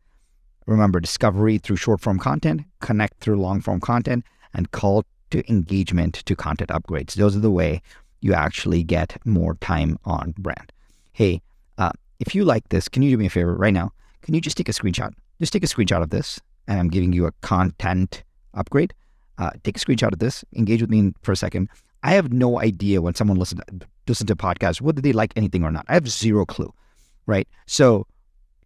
Remember, 0.66 1.00
discovery 1.00 1.58
through 1.58 1.76
short 1.76 2.00
form 2.00 2.18
content, 2.18 2.62
connect 2.80 3.20
through 3.20 3.40
long 3.40 3.60
form 3.60 3.80
content, 3.80 4.24
and 4.52 4.70
call 4.70 5.04
to 5.30 5.48
engagement 5.50 6.14
to 6.26 6.36
content 6.36 6.70
upgrades. 6.70 7.14
Those 7.14 7.36
are 7.36 7.40
the 7.40 7.50
way 7.50 7.82
you 8.20 8.34
actually 8.34 8.82
get 8.82 9.16
more 9.24 9.54
time 9.56 9.98
on 10.04 10.34
brand. 10.38 10.72
Hey, 11.12 11.42
uh, 11.78 11.92
if 12.20 12.34
you 12.34 12.44
like 12.44 12.68
this, 12.70 12.88
can 12.88 13.02
you 13.02 13.10
do 13.10 13.18
me 13.18 13.26
a 13.26 13.30
favor 13.30 13.54
right 13.54 13.74
now? 13.74 13.92
Can 14.22 14.34
you 14.34 14.40
just 14.40 14.56
take 14.56 14.68
a 14.68 14.72
screenshot? 14.72 15.12
Just 15.40 15.52
take 15.52 15.64
a 15.64 15.66
screenshot 15.66 16.02
of 16.02 16.10
this, 16.10 16.40
and 16.66 16.80
I'm 16.80 16.88
giving 16.88 17.12
you 17.12 17.26
a 17.26 17.32
content 17.42 18.24
upgrade. 18.54 18.94
Uh, 19.38 19.50
take 19.62 19.76
a 19.76 19.80
screenshot 19.80 20.12
of 20.12 20.18
this. 20.18 20.44
Engage 20.54 20.80
with 20.80 20.90
me 20.90 21.12
for 21.22 21.32
a 21.32 21.36
second. 21.36 21.68
I 22.02 22.12
have 22.12 22.32
no 22.32 22.60
idea 22.60 23.02
when 23.02 23.14
someone 23.14 23.38
listens 23.38 23.62
listen 24.06 24.26
to 24.28 24.36
podcasts 24.36 24.80
whether 24.80 25.00
they 25.00 25.12
like 25.12 25.32
anything 25.36 25.64
or 25.64 25.70
not. 25.70 25.84
I 25.88 25.94
have 25.94 26.08
zero 26.08 26.46
clue, 26.46 26.72
right? 27.26 27.48
So 27.66 28.06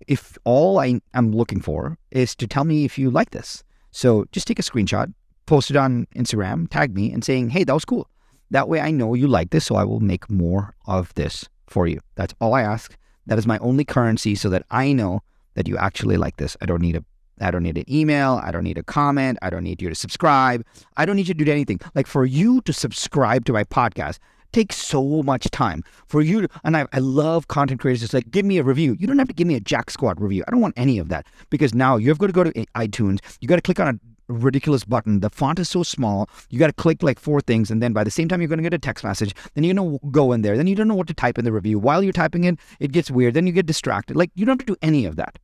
if 0.06 0.36
all 0.44 0.78
I 0.78 1.00
am 1.14 1.32
looking 1.32 1.60
for 1.60 1.96
is 2.10 2.34
to 2.36 2.46
tell 2.46 2.64
me 2.64 2.84
if 2.84 2.98
you 2.98 3.10
like 3.10 3.30
this, 3.30 3.64
so 3.90 4.26
just 4.32 4.46
take 4.46 4.58
a 4.58 4.62
screenshot, 4.62 5.12
post 5.46 5.70
it 5.70 5.76
on 5.76 6.06
Instagram, 6.14 6.68
tag 6.68 6.94
me, 6.94 7.12
and 7.12 7.24
saying, 7.24 7.50
"Hey, 7.50 7.64
that 7.64 7.72
was 7.74 7.84
cool." 7.84 8.08
That 8.50 8.68
way 8.68 8.80
I 8.80 8.90
know 8.90 9.14
you 9.14 9.26
like 9.26 9.50
this, 9.50 9.66
so 9.66 9.76
I 9.76 9.84
will 9.84 10.00
make 10.00 10.28
more 10.30 10.74
of 10.86 11.14
this 11.14 11.48
for 11.66 11.86
you. 11.86 12.00
That's 12.16 12.34
all 12.40 12.54
I 12.54 12.62
ask. 12.62 12.96
That 13.26 13.38
is 13.38 13.46
my 13.46 13.58
only 13.58 13.84
currency 13.84 14.34
so 14.34 14.48
that 14.50 14.64
I 14.70 14.92
know 14.92 15.20
that 15.54 15.68
you 15.68 15.76
actually 15.76 16.16
like 16.16 16.36
this. 16.36 16.56
I 16.60 16.66
don't 16.66 16.82
need 16.82 16.96
a 16.96 17.04
I 17.42 17.50
don't 17.50 17.62
need 17.62 17.78
an 17.78 17.90
email. 17.90 18.38
I 18.44 18.50
don't 18.50 18.64
need 18.64 18.76
a 18.76 18.82
comment. 18.82 19.38
I 19.40 19.48
don't 19.48 19.64
need 19.64 19.80
you 19.80 19.88
to 19.88 19.94
subscribe. 19.94 20.62
I 20.98 21.06
don't 21.06 21.16
need 21.16 21.26
you 21.26 21.34
to 21.34 21.44
do 21.44 21.50
anything. 21.50 21.80
Like 21.94 22.06
for 22.06 22.26
you 22.26 22.60
to 22.62 22.72
subscribe 22.72 23.46
to 23.46 23.52
my 23.54 23.64
podcast 23.64 24.18
takes 24.52 24.76
so 24.76 25.22
much 25.22 25.50
time. 25.50 25.82
For 26.06 26.20
you 26.20 26.42
to, 26.42 26.48
and 26.64 26.76
I, 26.76 26.86
I 26.92 26.98
love 26.98 27.48
content 27.48 27.80
creators. 27.80 28.02
It's 28.02 28.14
like, 28.14 28.30
give 28.30 28.44
me 28.44 28.58
a 28.58 28.62
review. 28.62 28.96
You 28.98 29.06
don't 29.06 29.18
have 29.18 29.28
to 29.28 29.34
give 29.34 29.46
me 29.46 29.54
a 29.54 29.60
Jack 29.60 29.90
Squad 29.90 30.20
review. 30.20 30.44
I 30.46 30.50
don't 30.50 30.60
want 30.60 30.74
any 30.76 30.98
of 30.98 31.08
that 31.08 31.26
because 31.50 31.74
now 31.74 31.96
you've 31.96 32.18
got 32.18 32.26
to 32.26 32.32
go 32.32 32.44
to 32.44 32.52
iTunes. 32.52 33.20
You 33.40 33.48
got 33.48 33.56
to 33.56 33.62
click 33.62 33.80
on 33.80 33.88
a 33.88 33.98
ridiculous 34.32 34.84
button. 34.84 35.20
The 35.20 35.30
font 35.30 35.58
is 35.58 35.68
so 35.68 35.82
small. 35.82 36.28
You 36.50 36.58
got 36.58 36.68
to 36.68 36.72
click 36.72 37.02
like 37.02 37.18
four 37.18 37.40
things, 37.40 37.70
and 37.70 37.82
then 37.82 37.92
by 37.92 38.04
the 38.04 38.10
same 38.10 38.28
time, 38.28 38.40
you're 38.40 38.48
going 38.48 38.58
to 38.58 38.62
get 38.62 38.74
a 38.74 38.78
text 38.78 39.04
message. 39.04 39.34
Then 39.54 39.64
you're 39.64 39.74
going 39.74 39.98
to 39.98 40.06
go 40.10 40.32
in 40.32 40.42
there. 40.42 40.56
Then 40.56 40.66
you 40.66 40.74
don't 40.74 40.88
know 40.88 40.94
what 40.94 41.08
to 41.08 41.14
type 41.14 41.38
in 41.38 41.44
the 41.44 41.52
review. 41.52 41.78
While 41.78 42.02
you're 42.02 42.12
typing 42.12 42.44
it, 42.44 42.58
it 42.78 42.92
gets 42.92 43.10
weird. 43.10 43.34
Then 43.34 43.46
you 43.46 43.52
get 43.52 43.66
distracted. 43.66 44.16
Like 44.16 44.30
you 44.34 44.46
don't 44.46 44.60
have 44.60 44.66
to 44.66 44.72
do 44.74 44.78
any 44.82 45.04
of 45.04 45.16
that. 45.16 45.38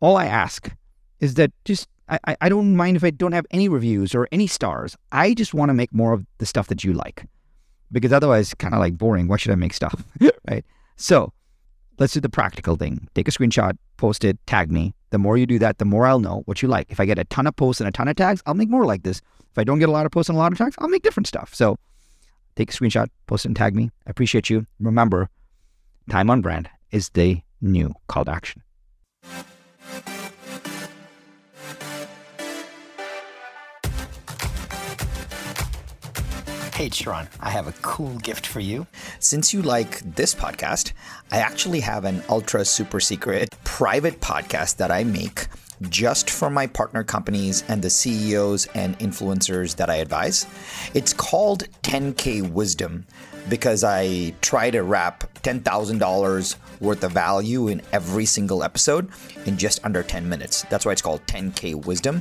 All 0.00 0.16
I 0.16 0.26
ask 0.26 0.70
is 1.20 1.34
that 1.34 1.52
just 1.64 1.88
I, 2.08 2.36
I 2.40 2.48
don't 2.48 2.76
mind 2.76 2.96
if 2.96 3.04
I 3.04 3.10
don't 3.10 3.32
have 3.32 3.46
any 3.50 3.68
reviews 3.68 4.14
or 4.14 4.28
any 4.30 4.46
stars. 4.46 4.96
I 5.10 5.34
just 5.34 5.54
want 5.54 5.70
to 5.70 5.74
make 5.74 5.92
more 5.92 6.12
of 6.12 6.24
the 6.38 6.46
stuff 6.46 6.68
that 6.68 6.84
you 6.84 6.92
like, 6.92 7.24
because 7.90 8.12
otherwise, 8.12 8.52
it's 8.52 8.54
kind 8.54 8.74
of 8.74 8.80
like 8.80 8.96
boring. 8.96 9.26
Why 9.26 9.36
should 9.36 9.52
I 9.52 9.56
make 9.56 9.74
stuff, 9.74 10.04
right? 10.48 10.64
So 10.96 11.32
let's 11.98 12.12
do 12.12 12.20
the 12.20 12.28
practical 12.28 12.76
thing. 12.76 13.08
Take 13.14 13.26
a 13.28 13.32
screenshot, 13.32 13.76
post 13.96 14.24
it, 14.24 14.38
tag 14.46 14.70
me. 14.70 14.94
The 15.10 15.18
more 15.18 15.36
you 15.36 15.46
do 15.46 15.58
that, 15.60 15.78
the 15.78 15.84
more 15.84 16.06
I'll 16.06 16.20
know 16.20 16.42
what 16.46 16.62
you 16.62 16.68
like. 16.68 16.90
If 16.90 17.00
I 17.00 17.06
get 17.06 17.18
a 17.18 17.24
ton 17.24 17.46
of 17.46 17.54
posts 17.56 17.80
and 17.80 17.88
a 17.88 17.92
ton 17.92 18.08
of 18.08 18.16
tags, 18.16 18.42
I'll 18.46 18.54
make 18.54 18.68
more 18.68 18.84
like 18.84 19.02
this. 19.02 19.20
If 19.50 19.58
I 19.58 19.64
don't 19.64 19.78
get 19.78 19.88
a 19.88 19.92
lot 19.92 20.06
of 20.06 20.12
posts 20.12 20.28
and 20.28 20.36
a 20.36 20.38
lot 20.38 20.52
of 20.52 20.58
tags, 20.58 20.76
I'll 20.78 20.88
make 20.88 21.02
different 21.02 21.26
stuff. 21.26 21.54
So 21.54 21.78
take 22.56 22.70
a 22.70 22.74
screenshot, 22.74 23.08
post 23.26 23.44
it, 23.44 23.48
and 23.48 23.56
tag 23.56 23.74
me. 23.74 23.90
I 24.06 24.10
appreciate 24.10 24.50
you. 24.50 24.66
Remember, 24.80 25.28
time 26.10 26.28
on 26.30 26.42
brand 26.42 26.68
is 26.90 27.10
the 27.10 27.40
new 27.60 27.94
call 28.08 28.24
to 28.24 28.32
action. 28.32 28.62
Hey, 36.76 36.90
Sharran, 36.90 37.26
I 37.40 37.48
have 37.48 37.68
a 37.68 37.72
cool 37.80 38.18
gift 38.18 38.46
for 38.46 38.60
you. 38.60 38.86
Since 39.18 39.54
you 39.54 39.62
like 39.62 40.00
this 40.14 40.34
podcast, 40.34 40.92
I 41.32 41.38
actually 41.38 41.80
have 41.80 42.04
an 42.04 42.22
ultra 42.28 42.66
super 42.66 43.00
secret 43.00 43.54
private 43.64 44.20
podcast 44.20 44.76
that 44.76 44.90
I 44.90 45.02
make 45.02 45.46
just 45.88 46.28
for 46.28 46.50
my 46.50 46.66
partner 46.66 47.02
companies 47.02 47.64
and 47.68 47.80
the 47.80 47.88
CEOs 47.88 48.66
and 48.74 48.98
influencers 48.98 49.74
that 49.76 49.88
I 49.88 49.96
advise. 49.96 50.46
It's 50.92 51.14
called 51.14 51.64
10K 51.80 52.52
Wisdom 52.52 53.06
because 53.48 53.82
I 53.82 54.34
try 54.42 54.68
to 54.68 54.82
wrap 54.82 55.32
$10,000 55.44 56.56
worth 56.80 57.04
of 57.04 57.12
value 57.12 57.68
in 57.68 57.80
every 57.94 58.26
single 58.26 58.62
episode 58.62 59.08
in 59.46 59.56
just 59.56 59.82
under 59.82 60.02
10 60.02 60.28
minutes. 60.28 60.66
That's 60.68 60.84
why 60.84 60.92
it's 60.92 61.00
called 61.00 61.26
10K 61.26 61.86
Wisdom. 61.86 62.20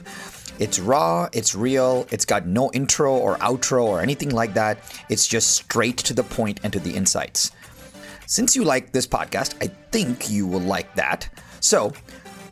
It's 0.59 0.79
raw, 0.79 1.27
it's 1.33 1.53
real, 1.53 2.07
it's 2.11 2.25
got 2.25 2.47
no 2.47 2.71
intro 2.71 3.13
or 3.15 3.35
outro 3.37 3.83
or 3.83 4.01
anything 4.01 4.29
like 4.29 4.53
that. 4.53 4.77
It's 5.09 5.27
just 5.27 5.51
straight 5.51 5.97
to 5.97 6.13
the 6.13 6.23
point 6.23 6.61
and 6.63 6.71
to 6.73 6.79
the 6.79 6.95
insights. 6.95 7.51
Since 8.25 8.55
you 8.55 8.63
like 8.63 8.91
this 8.91 9.05
podcast, 9.05 9.53
I 9.61 9.67
think 9.91 10.29
you 10.29 10.47
will 10.47 10.61
like 10.61 10.95
that. 10.95 11.29
So, 11.59 11.91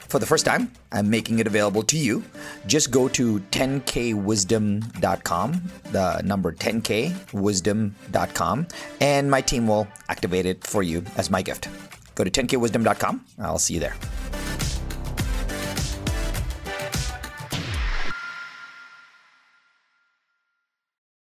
for 0.10 0.20
the 0.20 0.26
first 0.26 0.46
time, 0.46 0.70
I'm 0.92 1.10
making 1.10 1.39
it 1.39 1.48
available 1.48 1.82
to 1.84 1.98
you. 1.98 2.24
Just 2.68 2.92
go 2.92 3.08
to 3.10 3.39
10kwisdom.com, 3.39 5.63
the 5.92 6.22
number 6.22 6.54
10kwisdom.com, 6.54 8.68
and 9.02 9.32
my 9.32 9.42
team 9.42 9.68
will 9.68 9.88
activate 10.10 10.46
it 10.46 10.63
for 10.63 10.84
you 10.84 11.04
as 11.18 11.32
my 11.32 11.42
gift. 11.42 11.70
Go 12.16 12.24
to 12.24 12.30
10kwisdom.com. 12.30 13.26
I'll 13.39 13.58
see 13.58 13.74
you 13.74 13.80
there. 13.80 13.96